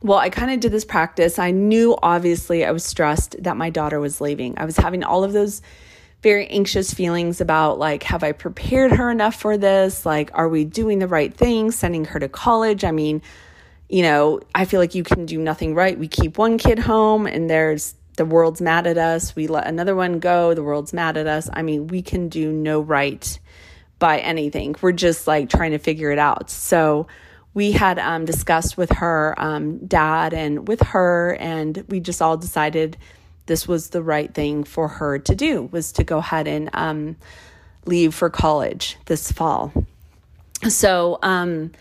well, 0.03 0.19
I 0.19 0.31
kind 0.31 0.51
of 0.51 0.61
did 0.61 0.73
this 0.73 0.85
practice. 0.85 1.39
I 1.39 1.53
knew 1.53 1.97
obviously 2.03 2.65
I 2.65 2.73
was 2.73 2.85
stressed 2.85 3.37
that 3.43 3.57
my 3.57 3.71
daughter 3.71 4.01
was 4.01 4.21
leaving. 4.21 4.55
I 4.59 4.65
was 4.65 4.77
having 4.77 5.05
all 5.05 5.23
of 5.23 5.33
those 5.33 5.63
very 6.23 6.47
anxious 6.47 6.95
feelings 6.95 7.41
about 7.41 7.79
like, 7.79 8.05
have 8.05 8.23
I 8.23 8.33
prepared 8.33 8.93
her 8.93 9.11
enough 9.11 9.35
for 9.35 9.59
this? 9.59 10.07
Like, 10.07 10.31
are 10.35 10.49
we 10.49 10.65
doing 10.65 10.99
the 11.01 11.09
right 11.09 11.35
thing, 11.35 11.71
sending 11.71 12.05
her 12.07 12.21
to 12.21 12.29
college? 12.29 12.85
I 12.85 12.93
mean, 12.93 13.23
you 13.89 14.03
know, 14.03 14.41
I 14.55 14.65
feel 14.65 14.81
like 14.81 14.95
you 14.95 15.03
can 15.03 15.27
do 15.27 15.39
nothing 15.39 15.75
right. 15.75 15.99
We 15.99 16.09
keep 16.09 16.39
one 16.39 16.59
kid 16.59 16.79
home 16.79 17.27
and 17.27 17.51
there's 17.51 17.95
the 18.17 18.25
world's 18.25 18.61
mad 18.61 18.87
at 18.87 18.99
us. 18.99 19.35
We 19.35 19.49
let 19.49 19.67
another 19.67 19.97
one 19.97 20.21
go, 20.21 20.55
the 20.55 20.63
world's 20.63 20.93
mad 20.93 21.17
at 21.17 21.27
us. 21.27 21.51
I 21.53 21.63
mean, 21.63 21.89
we 21.89 22.03
can 22.03 22.29
do 22.29 22.53
no 22.53 22.81
right 22.81 23.39
by 23.99 24.19
anything. 24.19 24.77
We're 24.81 24.93
just 24.93 25.27
like 25.27 25.49
trying 25.49 25.73
to 25.73 25.79
figure 25.79 26.13
it 26.13 26.19
out. 26.19 26.51
So, 26.51 27.09
we 27.55 27.73
had 27.73 27.99
um, 27.99 28.25
discussed 28.25 28.77
with 28.77 28.91
her 28.93 29.35
um, 29.37 29.87
dad 29.87 30.33
and 30.33 30.67
with 30.67 30.81
her, 30.81 31.37
and 31.39 31.85
we 31.89 32.01
just 32.01 32.23
all 32.23 32.37
decided 32.37 32.97
this 33.47 33.67
was 33.67 33.91
the 33.91 34.03
right 34.03 34.33
thing 34.33 34.65
for 34.65 34.89
her 34.89 35.19
to 35.19 35.35
do 35.35 35.63
was 35.73 35.93
to 35.93 36.05
go 36.05 36.19
ahead 36.19 36.47
and 36.47 36.71
um, 36.73 37.17
leave 37.85 38.15
for 38.15 38.31
college 38.31 38.97
this 39.07 39.33
fall. 39.33 39.73
So 40.69 41.19
um, 41.23 41.73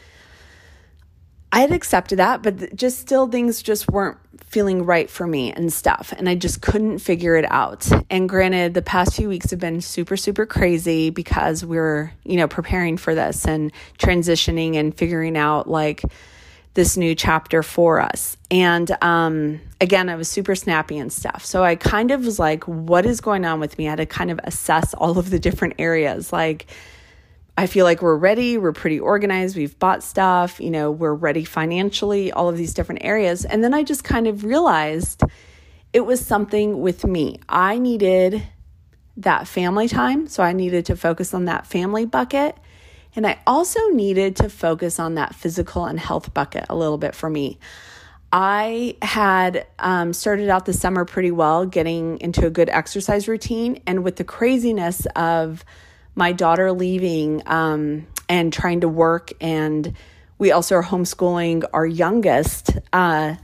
I 1.52 1.62
had 1.62 1.72
accepted 1.72 2.18
that, 2.18 2.42
but 2.42 2.76
just 2.76 3.00
still 3.00 3.28
things 3.28 3.62
just 3.62 3.90
weren't 3.90 4.18
feeling 4.46 4.86
right 4.86 5.10
for 5.10 5.28
me 5.28 5.52
and 5.52 5.72
stuff. 5.72 6.14
And 6.18 6.28
I 6.28 6.36
just 6.36 6.62
couldn't 6.62 7.00
figure 7.00 7.36
it 7.36 7.46
out. 7.50 7.88
And 8.10 8.28
granted, 8.28 8.74
the 8.74 8.82
past 8.82 9.16
few 9.16 9.30
weeks 9.30 9.52
have 9.52 9.60
been 9.60 9.82
super, 9.82 10.18
super 10.18 10.46
crazy 10.46 11.10
because 11.10 11.64
we're, 11.64 12.12
you 12.24 12.38
know, 12.38 12.48
preparing 12.48 12.98
for 12.98 13.14
this 13.14 13.46
and 13.46 13.72
transitioning 14.00 14.76
and 14.76 14.96
figuring 14.98 15.38
out 15.38 15.70
like 15.70 16.04
this 16.74 16.96
new 16.96 17.14
chapter 17.16 17.64
for 17.64 18.00
us. 18.00 18.38
And 18.50 18.90
um, 19.04 19.60
again, 19.82 20.10
I 20.10 20.16
was 20.16 20.30
super 20.30 20.56
snappy 20.56 20.98
and 20.98 21.12
stuff. 21.12 21.44
So 21.44 21.64
I 21.64 21.76
kind 21.76 22.12
of 22.12 22.26
was 22.26 22.40
like, 22.40 22.64
what 22.66 23.06
is 23.06 23.20
going 23.20 23.46
on 23.46 23.60
with 23.60 23.78
me? 23.78 23.88
I 23.88 23.92
had 23.92 23.98
to 23.98 24.06
kind 24.06 24.32
of 24.32 24.40
assess 24.44 24.94
all 24.94 25.18
of 25.18 25.30
the 25.30 25.40
different 25.40 25.76
areas. 25.80 26.32
Like, 26.32 26.68
I 27.58 27.68
feel 27.68 27.84
like 27.84 28.02
we're 28.02 28.16
ready, 28.16 28.58
we're 28.58 28.72
pretty 28.72 29.00
organized, 29.00 29.58
we've 29.58 29.78
bought 29.78 30.04
stuff, 30.04 30.60
you 30.60 30.72
know, 30.72 30.90
we're 30.90 31.14
ready 31.14 31.44
financially, 31.44 32.32
all 32.32 32.48
of 32.48 32.58
these 32.58 32.74
different 32.74 33.04
areas. 33.04 33.44
And 33.44 33.64
then 33.64 33.74
I 33.74 33.84
just 33.84 34.04
kind 34.04 34.26
of 34.28 34.46
realized 34.46 35.22
it 35.92 36.06
was 36.06 36.26
something 36.26 36.82
with 36.82 37.06
me. 37.06 37.40
I 37.50 37.78
needed 37.78 38.42
that 39.18 39.48
family 39.48 39.90
time, 39.90 40.28
so 40.28 40.42
I 40.42 40.54
needed 40.54 40.86
to 40.86 40.96
focus 40.96 41.34
on 41.34 41.46
that 41.46 41.68
family 41.68 42.06
bucket. 42.06 42.58
And 43.16 43.28
I 43.28 43.40
also 43.46 43.80
needed 43.90 44.38
to 44.38 44.50
focus 44.50 45.00
on 45.00 45.16
that 45.16 45.36
physical 45.36 45.86
and 45.86 46.00
health 46.00 46.34
bucket 46.34 46.66
a 46.70 46.76
little 46.76 46.98
bit 46.98 47.16
for 47.16 47.30
me. 47.30 47.60
I 48.32 48.96
had 49.02 49.68
um, 49.80 50.14
started 50.14 50.50
out 50.50 50.66
the 50.66 50.74
summer 50.74 51.04
pretty 51.04 51.32
well, 51.32 51.66
getting 51.66 52.20
into 52.22 52.46
a 52.46 52.50
good 52.50 52.70
exercise 52.70 53.28
routine. 53.28 53.82
And 53.86 54.04
with 54.04 54.16
the 54.16 54.24
craziness 54.24 55.06
of 55.16 55.66
my 56.16 56.32
daughter 56.32 56.72
leaving 56.72 57.44
um, 57.46 58.08
and 58.30 58.54
trying 58.54 58.82
to 58.82 58.88
work, 58.88 59.34
and 59.42 59.94
we 60.38 60.52
also 60.52 60.76
are 60.76 60.84
homeschooling 60.84 61.66
our 61.74 61.86
youngest, 61.86 62.78
uh, 62.94 63.36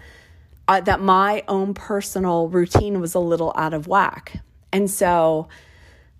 uh, 0.69 0.81
that 0.81 1.01
my 1.01 1.43
own 1.47 1.73
personal 1.73 2.47
routine 2.49 2.99
was 3.01 3.13
a 3.13 3.19
little 3.19 3.53
out 3.55 3.73
of 3.73 3.87
whack. 3.87 4.41
And 4.71 4.89
so, 4.89 5.47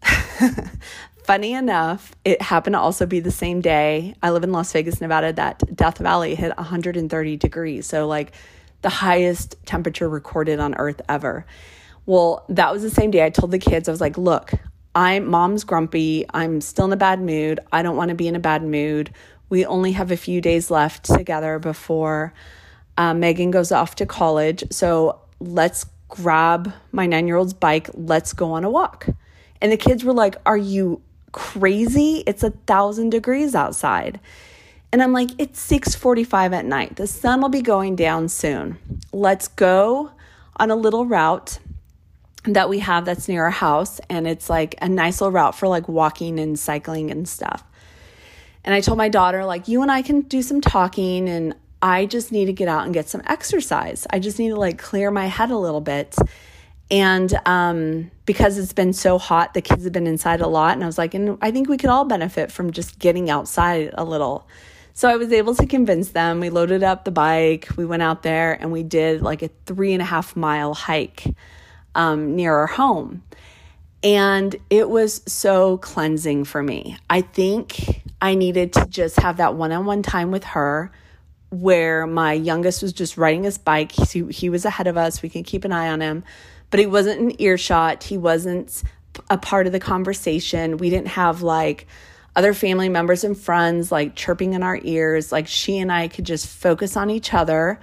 funny 1.28 1.54
enough, 1.54 2.14
it 2.24 2.42
happened 2.42 2.74
to 2.74 2.80
also 2.80 3.06
be 3.06 3.20
the 3.20 3.32
same 3.32 3.60
day. 3.60 4.16
I 4.24 4.32
live 4.32 4.44
in 4.44 4.54
Las 4.54 4.72
Vegas, 4.72 5.02
Nevada, 5.02 5.34
that 5.34 5.62
Death 5.76 5.98
Valley 5.98 6.34
hit 6.36 6.56
130 6.58 7.38
degrees. 7.38 7.86
So, 7.86 8.08
like, 8.08 8.32
the 8.82 8.90
highest 8.90 9.56
temperature 9.66 10.08
recorded 10.08 10.60
on 10.60 10.74
earth 10.76 11.02
ever. 11.10 11.46
Well, 12.06 12.46
that 12.48 12.72
was 12.72 12.82
the 12.82 12.90
same 12.90 13.12
day 13.12 13.26
I 13.26 13.30
told 13.30 13.52
the 13.52 13.60
kids, 13.60 13.90
I 13.90 13.92
was 13.92 14.00
like, 14.00 14.18
look, 14.18 14.54
I'm 14.96 15.28
mom's 15.28 15.66
grumpy. 15.66 16.26
I'm 16.34 16.62
still 16.62 16.86
in 16.86 16.94
a 16.94 16.98
bad 16.98 17.22
mood. 17.22 17.60
I 17.72 17.82
don't 17.82 17.98
want 17.98 18.10
to 18.10 18.16
be 18.16 18.30
in 18.30 18.36
a 18.36 18.40
bad 18.40 18.64
mood. 18.64 19.12
We 19.50 19.66
only 19.66 19.92
have 19.92 20.12
a 20.12 20.18
few 20.18 20.40
days 20.40 20.72
left 20.72 21.04
together 21.04 21.60
before 21.60 22.34
uh, 22.98 23.14
Megan 23.14 23.52
goes 23.52 23.72
off 23.74 23.96
to 23.96 24.06
college. 24.06 24.64
So 24.72 25.20
let's 25.40 25.86
grab 26.08 26.74
my 26.94 27.06
nine 27.06 27.28
year 27.28 27.36
old's 27.36 27.54
bike. 27.54 27.90
Let's 27.94 28.32
go 28.32 28.54
on 28.54 28.64
a 28.64 28.70
walk. 28.70 29.08
And 29.62 29.72
the 29.72 29.78
kids 29.78 30.04
were 30.04 30.14
like, 30.14 30.36
Are 30.46 30.58
you 30.58 31.02
crazy? 31.32 32.24
It's 32.26 32.44
a 32.44 32.52
thousand 32.52 33.10
degrees 33.12 33.56
outside. 33.56 34.20
And 34.92 35.04
I'm 35.04 35.14
like, 35.14 35.30
it's 35.38 35.66
6:45 35.68 36.54
at 36.54 36.66
night. 36.66 36.96
The 36.96 37.08
sun 37.08 37.42
will 37.42 37.50
be 37.50 37.62
going 37.62 37.96
down 37.96 38.30
soon. 38.30 38.78
Let's 39.12 39.48
go 39.48 40.12
on 40.58 40.72
a 40.72 40.76
little 40.76 41.06
route 41.06 41.60
that 42.54 42.70
we 42.70 42.80
have 42.80 43.06
that's 43.06 43.28
near 43.28 43.44
our 43.44 43.52
house 43.52 44.00
and 44.10 44.26
it's 44.26 44.50
like 44.50 44.76
a 44.82 44.88
nice 44.88 45.20
little 45.20 45.32
route 45.32 45.54
for 45.54 45.68
like 45.68 45.88
walking 45.88 46.40
and 46.40 46.58
cycling 46.58 47.12
and 47.12 47.28
stuff. 47.28 47.64
And 48.64 48.74
I 48.74 48.82
told 48.82 48.98
my 48.98 49.10
daughter 49.10 49.46
like 49.46 49.68
you 49.68 49.82
and 49.82 49.92
I 49.92 50.02
can 50.02 50.22
do 50.22 50.42
some 50.42 50.62
talking 50.62 51.30
and 51.30 51.56
I 51.82 52.06
just 52.06 52.32
need 52.32 52.46
to 52.46 52.54
get 52.54 52.68
out 52.68 52.86
and 52.86 52.94
get 52.94 53.08
some 53.08 53.22
exercise. 53.26 54.08
I 54.10 54.20
just 54.20 54.40
need 54.40 54.50
to 54.50 54.56
like 54.56 54.78
clear 54.78 55.12
my 55.12 55.28
head 55.28 55.52
a 55.52 55.58
little 55.58 55.82
bit. 55.82 56.16
And 56.90 57.38
um, 57.46 58.12
because 58.26 58.58
it's 58.58 58.74
been 58.74 58.94
so 58.94 59.18
hot, 59.18 59.54
the 59.54 59.62
kids 59.62 59.84
have 59.84 59.94
been 59.94 60.08
inside 60.08 60.42
a 60.42 60.48
lot. 60.48 60.74
And 60.74 60.84
I 60.84 60.88
was 60.88 60.98
like, 60.98 61.14
and 61.14 61.38
I 61.42 61.52
think 61.52 61.68
we 61.68 61.78
could 61.78 61.90
all 61.90 62.06
benefit 62.06 62.52
from 62.52 62.72
just 62.72 62.98
getting 63.00 63.30
outside 63.30 63.92
a 63.94 64.06
little. 64.06 64.48
So 64.94 65.08
I 65.08 65.16
was 65.18 65.32
able 65.32 65.54
to 65.56 65.68
convince 65.68 66.10
them. 66.10 66.40
We 66.40 66.50
loaded 66.50 66.82
up 66.82 67.06
the 67.06 67.12
bike, 67.12 67.68
we 67.78 67.86
went 67.86 68.02
out 68.02 68.24
there, 68.24 68.54
and 68.54 68.72
we 68.72 68.82
did 68.82 69.22
like 69.22 69.44
a 69.44 69.50
three 69.68 69.94
and 69.94 70.02
a 70.02 70.06
half 70.06 70.36
mile 70.36 70.74
hike 70.74 71.24
um, 71.94 72.36
near 72.36 72.56
our 72.56 72.66
home. 72.66 73.22
And 74.02 74.56
it 74.70 74.90
was 74.90 75.22
so 75.28 75.78
cleansing 75.78 76.46
for 76.46 76.64
me. 76.64 76.98
I 77.10 77.22
think 77.22 78.02
I 78.22 78.34
needed 78.34 78.74
to 78.74 78.86
just 78.88 79.20
have 79.20 79.38
that 79.38 79.54
one 79.54 79.72
on 79.72 79.86
one 79.86 80.02
time 80.02 80.32
with 80.32 80.44
her 80.46 80.92
where 81.50 82.08
my 82.08 82.34
youngest 82.34 82.82
was 82.82 82.92
just 82.92 83.18
riding 83.18 83.44
his 83.44 83.58
bike. 83.58 83.92
He, 83.92 84.26
he 84.32 84.50
was 84.50 84.66
ahead 84.66 84.88
of 84.88 84.98
us. 84.98 85.22
We 85.22 85.30
can 85.30 85.44
keep 85.44 85.64
an 85.64 85.72
eye 85.72 85.90
on 85.90 86.02
him, 86.02 86.24
but 86.70 86.80
he 86.80 86.86
wasn't 86.86 87.20
an 87.20 87.42
earshot. 87.42 88.04
He 88.04 88.18
wasn't 88.18 88.84
a 89.30 89.38
part 89.38 89.68
of 89.68 89.74
the 89.74 89.80
conversation. 89.80 90.78
We 90.78 90.90
didn't 90.90 91.10
have 91.10 91.42
like 91.42 91.88
other 92.36 92.54
family 92.54 92.90
members 92.90 93.24
and 93.24 93.38
friends 93.38 93.92
like 93.92 94.16
chirping 94.16 94.54
in 94.54 94.64
our 94.64 94.80
ears. 94.84 95.32
Like 95.32 95.48
she 95.48 95.80
and 95.80 95.92
I 95.92 96.08
could 96.08 96.26
just 96.26 96.48
focus 96.48 96.96
on 96.96 97.10
each 97.10 97.34
other 97.34 97.80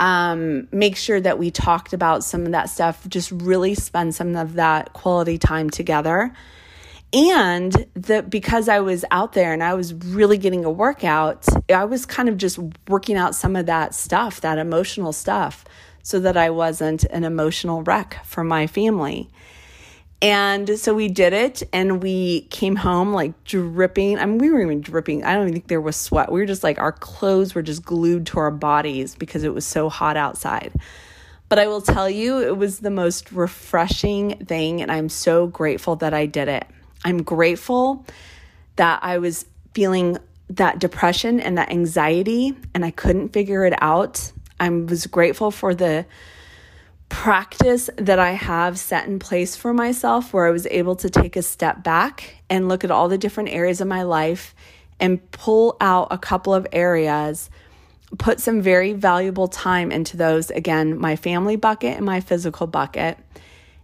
um, 0.00 0.68
make 0.72 0.96
sure 0.96 1.20
that 1.20 1.38
we 1.38 1.50
talked 1.50 1.92
about 1.92 2.24
some 2.24 2.46
of 2.46 2.52
that 2.52 2.68
stuff, 2.68 3.06
just 3.08 3.30
really 3.30 3.74
spend 3.74 4.14
some 4.14 4.34
of 4.36 4.54
that 4.54 4.92
quality 4.92 5.38
time 5.38 5.70
together. 5.70 6.32
And 7.12 7.72
that 7.94 8.28
because 8.28 8.68
I 8.68 8.80
was 8.80 9.04
out 9.12 9.34
there 9.34 9.52
and 9.52 9.62
I 9.62 9.74
was 9.74 9.94
really 9.94 10.36
getting 10.36 10.64
a 10.64 10.70
workout, 10.70 11.46
I 11.72 11.84
was 11.84 12.06
kind 12.06 12.28
of 12.28 12.36
just 12.36 12.58
working 12.88 13.16
out 13.16 13.36
some 13.36 13.54
of 13.54 13.66
that 13.66 13.94
stuff, 13.94 14.40
that 14.40 14.58
emotional 14.58 15.12
stuff, 15.12 15.64
so 16.04 16.20
that 16.20 16.36
I 16.36 16.50
wasn't 16.50 17.02
an 17.04 17.24
emotional 17.24 17.82
wreck 17.82 18.20
for 18.24 18.44
my 18.44 18.68
family. 18.68 19.30
And 20.20 20.78
so 20.78 20.94
we 20.94 21.08
did 21.08 21.32
it 21.32 21.62
and 21.72 22.02
we 22.02 22.42
came 22.42 22.76
home 22.76 23.12
like 23.12 23.42
dripping. 23.44 24.18
I 24.18 24.26
mean, 24.26 24.38
we 24.38 24.50
were 24.50 24.62
even 24.62 24.80
dripping. 24.80 25.24
I 25.24 25.34
don't 25.34 25.42
even 25.42 25.54
think 25.54 25.66
there 25.66 25.80
was 25.80 25.96
sweat. 25.96 26.30
We 26.30 26.40
were 26.40 26.46
just 26.46 26.62
like, 26.62 26.78
our 26.78 26.92
clothes 26.92 27.54
were 27.54 27.62
just 27.62 27.84
glued 27.84 28.26
to 28.28 28.38
our 28.38 28.50
bodies 28.50 29.16
because 29.16 29.44
it 29.44 29.52
was 29.52 29.66
so 29.66 29.88
hot 29.88 30.16
outside. 30.16 30.72
But 31.48 31.58
I 31.58 31.66
will 31.66 31.82
tell 31.82 32.08
you, 32.08 32.38
it 32.38 32.56
was 32.56 32.80
the 32.80 32.90
most 32.90 33.32
refreshing 33.32 34.44
thing. 34.46 34.82
And 34.82 34.92
I'm 34.92 35.08
so 35.08 35.46
grateful 35.46 35.96
that 35.96 36.14
I 36.14 36.26
did 36.26 36.48
it. 36.48 36.66
I'm 37.04 37.22
grateful 37.22 38.06
that 38.76 39.00
I 39.02 39.18
was 39.18 39.46
feeling 39.72 40.18
that 40.50 40.78
depression 40.78 41.40
and 41.40 41.56
that 41.56 41.70
anxiety 41.70 42.54
and 42.74 42.84
I 42.84 42.90
couldn't 42.90 43.30
figure 43.30 43.64
it 43.64 43.74
out. 43.82 44.32
I 44.64 44.70
was 44.70 45.06
grateful 45.06 45.50
for 45.50 45.74
the 45.74 46.06
practice 47.10 47.90
that 47.96 48.18
I 48.18 48.30
have 48.30 48.78
set 48.78 49.06
in 49.06 49.18
place 49.18 49.56
for 49.56 49.74
myself 49.74 50.32
where 50.32 50.46
I 50.46 50.50
was 50.50 50.66
able 50.70 50.96
to 50.96 51.10
take 51.10 51.36
a 51.36 51.42
step 51.42 51.84
back 51.84 52.42
and 52.48 52.66
look 52.66 52.82
at 52.82 52.90
all 52.90 53.10
the 53.10 53.18
different 53.18 53.50
areas 53.50 53.82
of 53.82 53.88
my 53.88 54.04
life 54.04 54.54
and 54.98 55.30
pull 55.32 55.76
out 55.82 56.08
a 56.10 56.16
couple 56.16 56.54
of 56.54 56.66
areas, 56.72 57.50
put 58.18 58.40
some 58.40 58.62
very 58.62 58.94
valuable 58.94 59.48
time 59.48 59.92
into 59.92 60.16
those. 60.16 60.50
Again, 60.50 60.98
my 60.98 61.14
family 61.14 61.56
bucket 61.56 61.98
and 61.98 62.06
my 62.06 62.20
physical 62.20 62.66
bucket. 62.66 63.18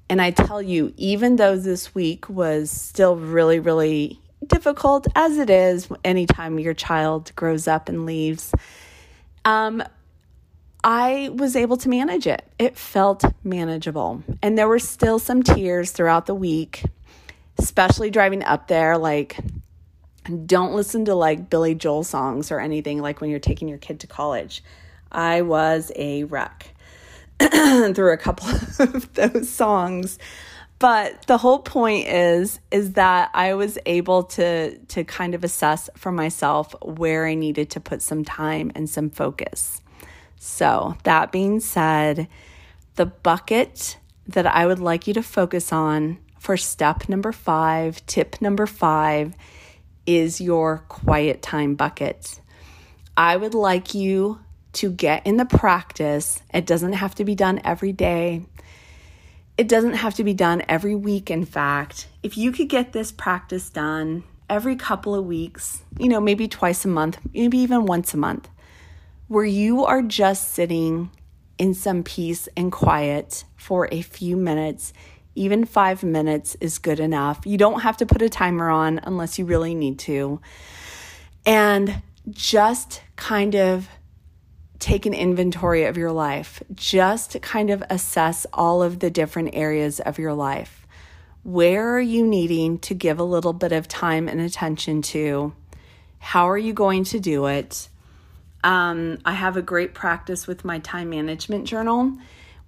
And 0.09 0.23
I 0.23 0.31
tell 0.31 0.63
you, 0.63 0.95
even 0.97 1.37
though 1.37 1.59
this 1.59 1.95
week 1.95 2.31
was 2.31 2.71
still 2.71 3.17
really, 3.17 3.61
really 3.61 4.19
difficult, 4.47 5.07
as 5.15 5.37
it 5.37 5.51
is 5.51 5.89
anytime 6.05 6.59
your 6.59 6.75
child 6.75 7.33
grows 7.37 7.69
up 7.69 7.91
and 7.91 8.07
leaves, 8.07 8.51
um, 9.45 9.83
I 10.83 11.31
was 11.33 11.57
able 11.57 11.77
to 11.79 11.89
manage 11.89 12.27
it. 12.27 12.45
It 12.59 12.77
felt 12.77 13.25
manageable. 13.45 14.23
And 14.43 14.57
there 14.57 14.69
were 14.69 14.79
still 14.79 15.19
some 15.19 15.43
tears 15.43 15.91
throughout 15.91 16.27
the 16.27 16.35
week, 16.35 16.85
especially 17.59 18.11
driving 18.11 18.43
up 18.43 18.69
there. 18.69 18.97
Like, 18.97 19.37
don't 20.47 20.75
listen 20.75 21.05
to 21.07 21.15
like 21.15 21.51
Billy 21.51 21.75
Joel 21.75 22.05
songs 22.05 22.51
or 22.51 22.61
anything 22.61 23.01
like 23.01 23.21
when 23.21 23.31
you're 23.31 23.39
taking 23.39 23.69
your 23.69 23.79
kid 23.79 24.01
to 24.01 24.07
college. 24.07 24.63
I 25.13 25.43
was 25.43 25.93
a 25.97 26.25
wreck 26.25 26.75
through 27.41 28.13
a 28.13 28.19
couple 28.19 28.49
of 28.79 29.13
those 29.15 29.49
songs. 29.49 30.19
But 30.79 31.27
the 31.27 31.37
whole 31.37 31.59
point 31.59 32.09
is 32.09 32.59
is 32.71 32.93
that 32.93 33.31
I 33.35 33.53
was 33.53 33.79
able 33.85 34.23
to 34.25 34.79
to 34.79 35.05
kind 35.05 35.35
of 35.35 35.45
assess 35.45 35.91
for 35.95 36.11
myself 36.11 36.75
where 36.81 37.27
I 37.27 37.35
needed 37.35 37.71
to 37.71 37.81
put 37.81 38.01
some 38.01 38.25
time 38.25 38.73
and 38.75 38.89
some 38.89 39.11
focus. 39.11 39.83
So, 40.43 40.97
that 41.03 41.33
being 41.33 41.61
said, 41.61 42.27
the 42.95 43.05
bucket 43.05 43.99
that 44.27 44.47
I 44.47 44.67
would 44.67 44.79
like 44.79 45.07
you 45.07 45.13
to 45.13 45.23
focus 45.23 45.71
on 45.71 46.17
for 46.39 46.57
step 46.57 47.11
number 47.11 47.31
five, 47.31 48.05
tip 48.07 48.41
number 48.41 48.67
five, 48.67 49.35
is 50.07 50.41
your 50.41 50.79
quiet 50.89 51.43
time 51.43 51.75
bucket. 51.75 52.41
I 53.19 53.37
would 53.37 53.53
like 53.53 53.93
you 53.93 54.41
to 54.73 54.91
get 54.91 55.27
in 55.27 55.37
the 55.37 55.45
practice. 55.45 56.43
It 56.55 56.65
doesn't 56.65 56.95
have 56.95 57.15
to 57.17 57.25
be 57.27 57.35
done 57.35 57.61
every 57.63 57.93
day. 57.93 58.47
It 59.59 59.69
doesn't 59.69 59.93
have 59.93 60.15
to 60.15 60.25
be 60.25 60.33
done 60.33 60.63
every 60.71 60.95
week, 60.95 61.31
in 61.31 61.45
fact. 61.45 62.09
If 62.23 62.39
you 62.39 62.51
could 62.51 62.71
get 62.71 62.95
this 62.95 63.13
practice 63.13 63.69
done 63.69 64.25
every 64.49 64.77
couple 64.77 65.15
of 65.15 65.27
weeks, 65.27 65.83
you 65.99 66.09
know, 66.09 66.19
maybe 66.19 66.49
twice 66.49 66.87
a 66.87 66.89
month, 66.89 67.19
maybe 67.35 67.59
even 67.59 67.85
once 67.85 68.15
a 68.15 68.17
month, 68.17 68.49
where 69.31 69.45
you 69.45 69.85
are 69.85 70.03
just 70.03 70.49
sitting 70.49 71.09
in 71.57 71.73
some 71.73 72.03
peace 72.03 72.49
and 72.57 72.73
quiet 72.73 73.45
for 73.55 73.89
a 73.93 74.03
few 74.03 74.37
minutes. 74.37 74.93
Even 75.37 75.65
five 75.65 76.03
minutes 76.03 76.57
is 76.61 76.79
good 76.79 76.99
enough. 76.99 77.47
You 77.47 77.57
don't 77.57 77.83
have 77.83 77.97
to 77.99 78.07
put 78.07 78.23
a 78.23 78.29
timer 78.29 78.69
on 78.69 78.99
unless 79.05 79.39
you 79.39 79.45
really 79.45 79.77
need 79.77 80.01
to. 80.01 80.41
And 81.47 82.03
just 82.29 83.03
kind 83.15 83.55
of 83.55 83.89
take 84.81 85.07
an 85.07 85.15
inventory 85.15 85.85
of 85.85 85.97
your 85.97 86.11
life. 86.11 86.61
Just 86.75 87.41
kind 87.41 87.71
of 87.71 87.85
assess 87.89 88.47
all 88.53 88.83
of 88.83 88.99
the 88.99 89.11
different 89.11 89.51
areas 89.53 90.01
of 90.01 90.19
your 90.19 90.35
life. 90.35 90.89
Where 91.45 91.95
are 91.95 92.01
you 92.01 92.27
needing 92.27 92.81
to 92.81 92.95
give 92.95 93.21
a 93.21 93.23
little 93.23 93.53
bit 93.53 93.71
of 93.71 93.87
time 93.87 94.27
and 94.27 94.41
attention 94.41 95.03
to? 95.03 95.55
How 96.19 96.51
are 96.51 96.59
you 96.59 96.73
going 96.73 97.05
to 97.05 97.21
do 97.21 97.47
it? 97.47 97.90
Um, 98.63 99.19
I 99.25 99.33
have 99.33 99.57
a 99.57 99.63
great 99.63 99.95
practice 99.95 100.47
with 100.47 100.65
my 100.65 100.79
time 100.81 101.11
management 101.11 101.67
journal 101.67 102.13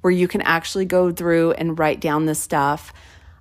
where 0.01 0.11
you 0.11 0.27
can 0.27 0.43
actually 0.43 0.85
go 0.85 1.13
through 1.13 1.53
and 1.53 1.79
write 1.79 2.01
down 2.01 2.27
the 2.27 2.35
stuff. 2.35 2.93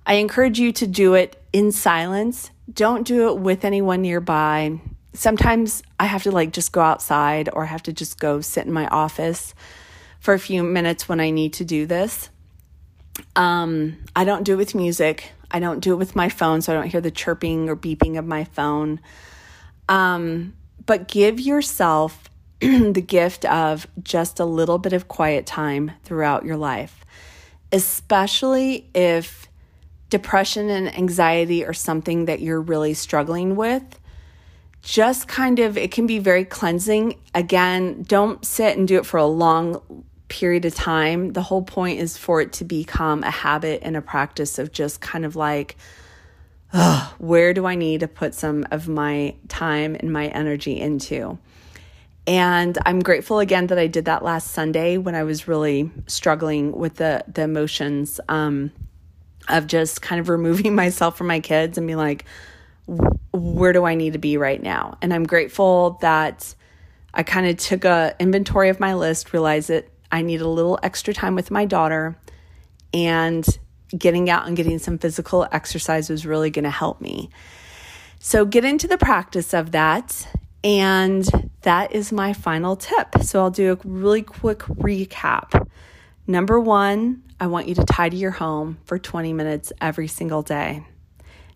I 0.06 0.14
encourage 0.14 0.58
you 0.58 0.72
to 0.72 0.86
do 0.86 1.14
it 1.14 1.40
in 1.52 1.72
silence. 1.72 2.50
Don't 2.72 3.06
do 3.06 3.28
it 3.28 3.38
with 3.38 3.64
anyone 3.64 4.02
nearby. 4.02 4.80
Sometimes 5.12 5.82
I 5.98 6.06
have 6.06 6.22
to 6.24 6.30
like 6.30 6.52
just 6.52 6.72
go 6.72 6.80
outside 6.80 7.48
or 7.52 7.64
I 7.64 7.66
have 7.66 7.82
to 7.84 7.92
just 7.92 8.18
go 8.18 8.40
sit 8.40 8.66
in 8.66 8.72
my 8.72 8.86
office 8.88 9.54
for 10.20 10.34
a 10.34 10.38
few 10.38 10.62
minutes 10.62 11.08
when 11.08 11.20
I 11.20 11.30
need 11.30 11.54
to 11.54 11.64
do 11.64 11.86
this. 11.86 12.30
Um, 13.36 13.98
I 14.16 14.24
don't 14.24 14.44
do 14.44 14.54
it 14.54 14.56
with 14.56 14.74
music. 14.74 15.32
I 15.50 15.60
don't 15.60 15.80
do 15.80 15.92
it 15.92 15.96
with 15.96 16.16
my 16.16 16.28
phone, 16.28 16.62
so 16.62 16.72
I 16.72 16.76
don't 16.76 16.88
hear 16.88 17.00
the 17.00 17.10
chirping 17.10 17.68
or 17.68 17.76
beeping 17.76 18.18
of 18.18 18.26
my 18.26 18.44
phone. 18.44 19.00
Um, 19.88 20.54
but 20.86 21.08
give 21.08 21.38
yourself 21.38 22.30
the 22.92 23.02
gift 23.04 23.44
of 23.46 23.88
just 24.04 24.38
a 24.38 24.44
little 24.44 24.78
bit 24.78 24.92
of 24.92 25.08
quiet 25.08 25.46
time 25.46 25.90
throughout 26.04 26.44
your 26.44 26.56
life, 26.56 27.04
especially 27.72 28.88
if 28.94 29.48
depression 30.10 30.70
and 30.70 30.94
anxiety 30.96 31.66
are 31.66 31.72
something 31.72 32.26
that 32.26 32.38
you're 32.40 32.60
really 32.60 32.94
struggling 32.94 33.56
with. 33.56 33.98
Just 34.80 35.26
kind 35.26 35.58
of, 35.58 35.76
it 35.76 35.90
can 35.90 36.06
be 36.06 36.20
very 36.20 36.44
cleansing. 36.44 37.18
Again, 37.34 38.04
don't 38.04 38.44
sit 38.44 38.78
and 38.78 38.86
do 38.86 38.96
it 38.98 39.06
for 39.06 39.16
a 39.16 39.26
long 39.26 40.04
period 40.28 40.64
of 40.64 40.72
time. 40.72 41.32
The 41.32 41.42
whole 41.42 41.62
point 41.62 41.98
is 41.98 42.16
for 42.16 42.40
it 42.40 42.52
to 42.54 42.64
become 42.64 43.24
a 43.24 43.30
habit 43.30 43.80
and 43.82 43.96
a 43.96 44.02
practice 44.02 44.60
of 44.60 44.70
just 44.70 45.00
kind 45.00 45.24
of 45.24 45.34
like, 45.34 45.76
where 47.18 47.52
do 47.54 47.66
I 47.66 47.74
need 47.74 48.00
to 48.00 48.08
put 48.08 48.34
some 48.34 48.66
of 48.70 48.86
my 48.86 49.34
time 49.48 49.96
and 49.98 50.12
my 50.12 50.28
energy 50.28 50.78
into? 50.78 51.38
And 52.26 52.78
I'm 52.86 53.00
grateful 53.00 53.40
again 53.40 53.66
that 53.68 53.78
I 53.78 53.88
did 53.88 54.04
that 54.04 54.22
last 54.22 54.52
Sunday 54.52 54.96
when 54.96 55.14
I 55.14 55.24
was 55.24 55.48
really 55.48 55.90
struggling 56.06 56.72
with 56.72 56.96
the 56.96 57.24
the 57.26 57.42
emotions 57.42 58.20
um, 58.28 58.70
of 59.48 59.66
just 59.66 60.02
kind 60.02 60.20
of 60.20 60.28
removing 60.28 60.74
myself 60.74 61.16
from 61.16 61.26
my 61.26 61.40
kids 61.40 61.78
and 61.78 61.86
being 61.86 61.98
like, 61.98 62.24
where 63.32 63.72
do 63.72 63.84
I 63.84 63.94
need 63.94 64.12
to 64.12 64.18
be 64.18 64.36
right 64.36 64.62
now? 64.62 64.98
And 65.02 65.12
I'm 65.12 65.24
grateful 65.24 65.98
that 66.00 66.54
I 67.14 67.22
kind 67.22 67.46
of 67.46 67.56
took 67.56 67.84
a 67.84 68.14
inventory 68.20 68.68
of 68.68 68.78
my 68.78 68.94
list, 68.94 69.32
realized 69.32 69.68
that 69.68 69.88
I 70.10 70.22
need 70.22 70.40
a 70.40 70.48
little 70.48 70.78
extra 70.82 71.12
time 71.12 71.34
with 71.34 71.50
my 71.50 71.64
daughter, 71.64 72.16
and 72.94 73.46
getting 73.96 74.30
out 74.30 74.46
and 74.46 74.56
getting 74.56 74.78
some 74.78 74.98
physical 74.98 75.46
exercise 75.52 76.08
was 76.08 76.24
really 76.24 76.50
going 76.50 76.64
to 76.64 76.70
help 76.70 77.00
me. 77.00 77.30
So 78.18 78.44
get 78.44 78.64
into 78.64 78.86
the 78.86 78.98
practice 78.98 79.52
of 79.52 79.72
that 79.72 80.26
and 80.64 81.50
that 81.62 81.92
is 81.92 82.12
my 82.12 82.32
final 82.32 82.76
tip. 82.76 83.22
So 83.22 83.40
I'll 83.40 83.50
do 83.50 83.72
a 83.72 83.78
really 83.84 84.22
quick 84.22 84.60
recap. 84.60 85.68
Number 86.26 86.60
one, 86.60 87.22
I 87.40 87.46
want 87.46 87.68
you 87.68 87.74
to 87.74 87.84
tidy 87.84 88.18
your 88.18 88.30
home 88.30 88.78
for 88.84 88.98
20 88.98 89.32
minutes 89.32 89.72
every 89.80 90.08
single 90.08 90.42
day. 90.42 90.86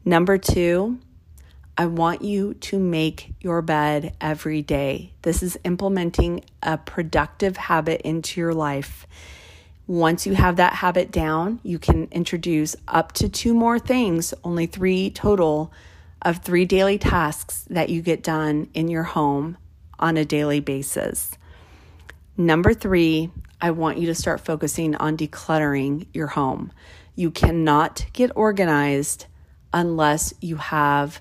Number 0.04 0.38
two, 0.38 0.98
I 1.78 1.86
want 1.86 2.22
you 2.22 2.54
to 2.54 2.78
make 2.78 3.34
your 3.40 3.60
bed 3.60 4.16
every 4.20 4.62
day. 4.62 5.12
This 5.22 5.42
is 5.42 5.58
implementing 5.64 6.44
a 6.62 6.78
productive 6.78 7.56
habit 7.56 8.00
into 8.00 8.40
your 8.40 8.54
life. 8.54 9.06
Once 9.86 10.26
you 10.26 10.34
have 10.34 10.56
that 10.56 10.72
habit 10.72 11.12
down, 11.12 11.60
you 11.62 11.78
can 11.78 12.08
introduce 12.10 12.74
up 12.88 13.12
to 13.12 13.28
two 13.28 13.54
more 13.54 13.78
things, 13.78 14.34
only 14.42 14.66
three 14.66 15.10
total 15.10 15.72
of 16.22 16.38
three 16.38 16.64
daily 16.64 16.98
tasks 16.98 17.66
that 17.70 17.88
you 17.88 18.02
get 18.02 18.22
done 18.22 18.68
in 18.74 18.88
your 18.88 19.02
home 19.02 19.56
on 19.98 20.16
a 20.16 20.24
daily 20.24 20.60
basis. 20.60 21.32
Number 22.36 22.74
three, 22.74 23.30
I 23.60 23.70
want 23.70 23.98
you 23.98 24.06
to 24.06 24.14
start 24.14 24.44
focusing 24.44 24.94
on 24.96 25.16
decluttering 25.16 26.06
your 26.12 26.26
home. 26.26 26.72
You 27.14 27.30
cannot 27.30 28.06
get 28.12 28.30
organized 28.34 29.26
unless 29.72 30.34
you 30.40 30.56
have 30.56 31.20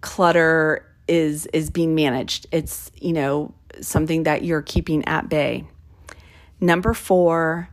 clutter 0.00 0.86
is 1.06 1.46
is 1.46 1.70
being 1.70 1.94
managed. 1.94 2.46
It's, 2.50 2.90
you 3.00 3.12
know, 3.12 3.54
something 3.80 4.24
that 4.24 4.44
you're 4.44 4.62
keeping 4.62 5.04
at 5.06 5.28
bay. 5.28 5.64
Number 6.60 6.94
4, 6.94 7.68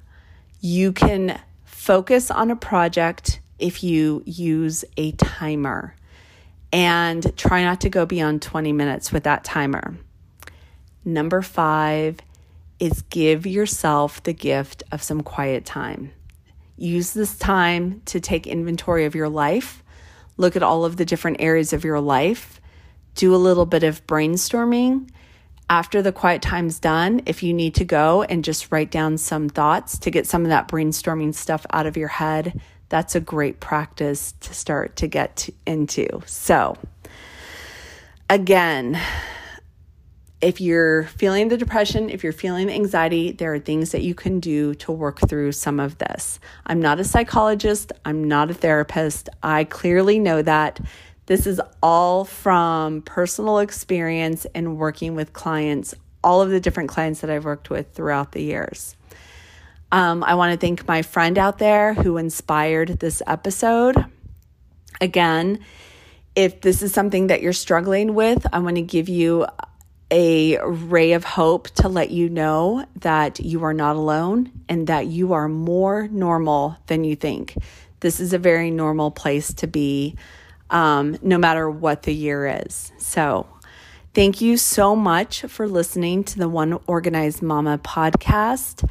you 0.62 0.92
can 0.92 1.40
focus 1.66 2.30
on 2.32 2.52
a 2.52 2.56
project 2.56 3.40
if 3.60 3.84
you 3.84 4.22
use 4.26 4.86
a 4.98 5.12
timer 5.14 5.96
and 6.72 7.36
try 7.38 7.64
not 7.64 7.82
to 7.82 7.90
go 7.90 8.06
beyond 8.06 8.42
20 8.42 8.74
minutes 8.74 9.12
with 9.12 9.24
that 9.24 9.44
timer. 9.44 9.98
Number 11.06 11.42
five 11.42 12.20
is 12.80 13.02
give 13.04 13.46
yourself 13.46 14.22
the 14.24 14.34
gift 14.34 14.84
of 14.92 15.02
some 15.02 15.22
quiet 15.22 15.66
time. 15.66 16.12
use 16.80 17.14
this 17.14 17.36
time 17.40 18.02
to 18.06 18.20
take 18.20 18.46
inventory 18.46 19.06
of 19.06 19.16
your 19.16 19.30
life, 19.30 19.84
look 20.38 20.56
at 20.56 20.62
all 20.62 20.86
of 20.86 20.98
the 20.98 21.06
different 21.06 21.38
areas 21.40 21.74
of 21.74 21.84
your 21.84 22.00
life, 22.00 22.62
do 23.16 23.34
a 23.34 23.38
little 23.38 23.66
bit 23.66 23.84
of 23.84 24.06
brainstorming. 24.06 25.10
After 25.70 26.04
the 26.04 26.12
quiet 26.12 26.44
time's 26.44 26.80
done, 26.80 27.24
if 27.26 27.42
you 27.42 27.52
need 27.52 27.74
to 27.76 27.84
go 27.84 28.22
and 28.24 28.44
just 28.44 28.72
write 28.72 28.92
down 28.92 29.18
some 29.18 29.50
thoughts 29.50 29.98
to 30.00 30.12
get 30.12 30.28
some 30.28 30.44
of 30.44 30.50
that 30.50 30.68
brainstorming 30.68 31.34
stuff 31.34 31.66
out 31.72 31.88
of 31.88 31.98
your 31.98 32.08
head, 32.10 32.62
that's 32.90 33.16
a 33.16 33.20
great 33.20 33.60
practice 33.60 34.34
to 34.42 34.54
start 34.54 34.96
to 34.98 35.08
get 35.08 35.50
into. 35.66 36.08
So, 36.26 36.78
again, 38.30 39.00
if 40.40 40.62
you're 40.62 41.04
feeling 41.04 41.48
the 41.48 41.58
depression, 41.58 42.10
if 42.10 42.24
you're 42.24 42.32
feeling 42.32 42.68
the 42.68 42.74
anxiety, 42.74 43.32
there 43.32 43.54
are 43.54 43.60
things 43.60 43.92
that 43.92 44.04
you 44.04 44.14
can 44.14 44.40
do 44.40 44.76
to 44.76 44.92
work 44.92 45.20
through 45.28 45.52
some 45.54 45.80
of 45.80 45.98
this. 45.98 46.40
I'm 46.66 46.80
not 46.80 47.00
a 47.00 47.04
psychologist, 47.04 47.92
I'm 48.06 48.24
not 48.24 48.52
a 48.52 48.54
therapist. 48.54 49.30
I 49.42 49.64
clearly 49.64 50.20
know 50.20 50.42
that. 50.42 50.80
This 51.26 51.46
is 51.48 51.60
all 51.84 52.24
from 52.24 53.02
personal 53.02 53.60
experience 53.60 54.46
and 54.56 54.78
working 54.78 55.16
with 55.16 55.34
clients, 55.34 55.94
all 56.24 56.42
of 56.42 56.50
the 56.52 56.60
different 56.60 56.90
clients 56.90 57.22
that 57.22 57.30
I've 57.30 57.44
worked 57.44 57.70
with 57.70 57.92
throughout 57.94 58.32
the 58.32 58.44
years. 58.44 58.96
Um, 59.92 60.24
I 60.24 60.36
want 60.36 60.52
to 60.52 60.58
thank 60.58 60.88
my 60.88 61.02
friend 61.02 61.38
out 61.38 61.60
there 61.60 61.94
who 61.94 62.18
inspired 62.18 63.00
this 63.00 63.22
episode. 63.26 64.06
Again, 65.00 65.60
if 66.36 66.62
this 66.62 66.82
is 66.82 66.94
something 66.94 67.28
that 67.28 67.42
you're 67.42 67.54
struggling 67.54 68.14
with, 68.14 68.46
I 68.52 68.60
want 68.60 68.76
to 68.76 68.82
give 68.82 69.08
you 69.08 69.46
a 70.12 70.58
ray 70.60 71.14
of 71.14 71.24
hope 71.24 71.70
to 71.70 71.90
let 71.90 72.12
you 72.12 72.30
know 72.30 72.86
that 72.98 73.40
you 73.40 73.64
are 73.64 73.74
not 73.74 73.96
alone 73.96 74.52
and 74.70 74.88
that 74.88 75.08
you 75.08 75.34
are 75.34 75.50
more 75.50 76.08
normal 76.10 76.78
than 76.88 77.04
you 77.04 77.16
think. 77.16 77.56
This 78.00 78.20
is 78.20 78.34
a 78.34 78.38
very 78.38 78.72
normal 78.72 79.12
place 79.12 79.54
to 79.56 79.68
be, 79.68 80.16
um, 80.70 81.18
no 81.22 81.38
matter 81.38 81.70
what 81.70 82.04
the 82.04 82.14
year 82.14 82.62
is. 82.66 82.92
So, 82.98 83.48
thank 84.14 84.40
you 84.40 84.58
so 84.58 84.96
much 84.96 85.42
for 85.44 85.68
listening 85.68 86.24
to 86.26 86.40
the 86.40 86.48
One 86.48 86.80
Organized 86.88 87.42
Mama 87.42 87.78
podcast. 87.80 88.88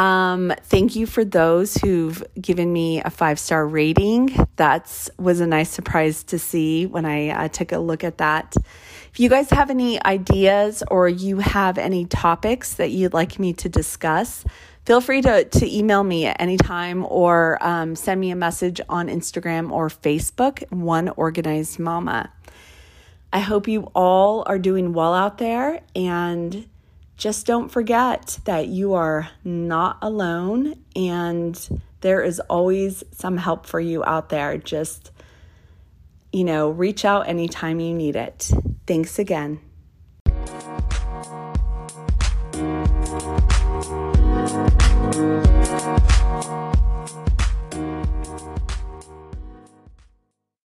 Um, 0.00 0.50
thank 0.62 0.96
you 0.96 1.04
for 1.04 1.26
those 1.26 1.74
who've 1.74 2.24
given 2.40 2.72
me 2.72 3.02
a 3.02 3.10
five 3.10 3.38
star 3.38 3.66
rating. 3.66 4.34
That 4.56 5.10
was 5.18 5.40
a 5.40 5.46
nice 5.46 5.68
surprise 5.68 6.24
to 6.24 6.38
see 6.38 6.86
when 6.86 7.04
I 7.04 7.28
uh, 7.28 7.48
took 7.48 7.70
a 7.72 7.78
look 7.78 8.02
at 8.02 8.16
that. 8.16 8.56
If 9.12 9.20
you 9.20 9.28
guys 9.28 9.50
have 9.50 9.68
any 9.68 10.02
ideas 10.02 10.82
or 10.90 11.06
you 11.06 11.40
have 11.40 11.76
any 11.76 12.06
topics 12.06 12.74
that 12.74 12.92
you'd 12.92 13.12
like 13.12 13.38
me 13.38 13.52
to 13.52 13.68
discuss, 13.68 14.42
feel 14.86 15.02
free 15.02 15.20
to, 15.20 15.44
to 15.44 15.76
email 15.76 16.02
me 16.02 16.24
at 16.24 16.40
any 16.40 16.56
time 16.56 17.04
or 17.06 17.58
um, 17.60 17.94
send 17.94 18.22
me 18.22 18.30
a 18.30 18.36
message 18.36 18.80
on 18.88 19.08
Instagram 19.08 19.70
or 19.70 19.90
Facebook, 19.90 20.62
One 20.72 21.10
Organized 21.10 21.78
Mama. 21.78 22.32
I 23.34 23.40
hope 23.40 23.68
you 23.68 23.90
all 23.94 24.44
are 24.46 24.58
doing 24.58 24.94
well 24.94 25.12
out 25.12 25.36
there 25.36 25.82
and 25.94 26.66
just 27.20 27.44
don't 27.44 27.68
forget 27.68 28.38
that 28.46 28.68
you 28.68 28.94
are 28.94 29.28
not 29.44 29.98
alone 30.00 30.74
and 30.96 31.82
there 32.00 32.22
is 32.22 32.40
always 32.40 33.04
some 33.12 33.36
help 33.36 33.66
for 33.66 33.78
you 33.78 34.02
out 34.04 34.30
there. 34.30 34.56
Just, 34.56 35.10
you 36.32 36.44
know, 36.44 36.70
reach 36.70 37.04
out 37.04 37.28
anytime 37.28 37.78
you 37.78 37.92
need 37.92 38.16
it. 38.16 38.50
Thanks 38.86 39.18
again. 39.18 39.60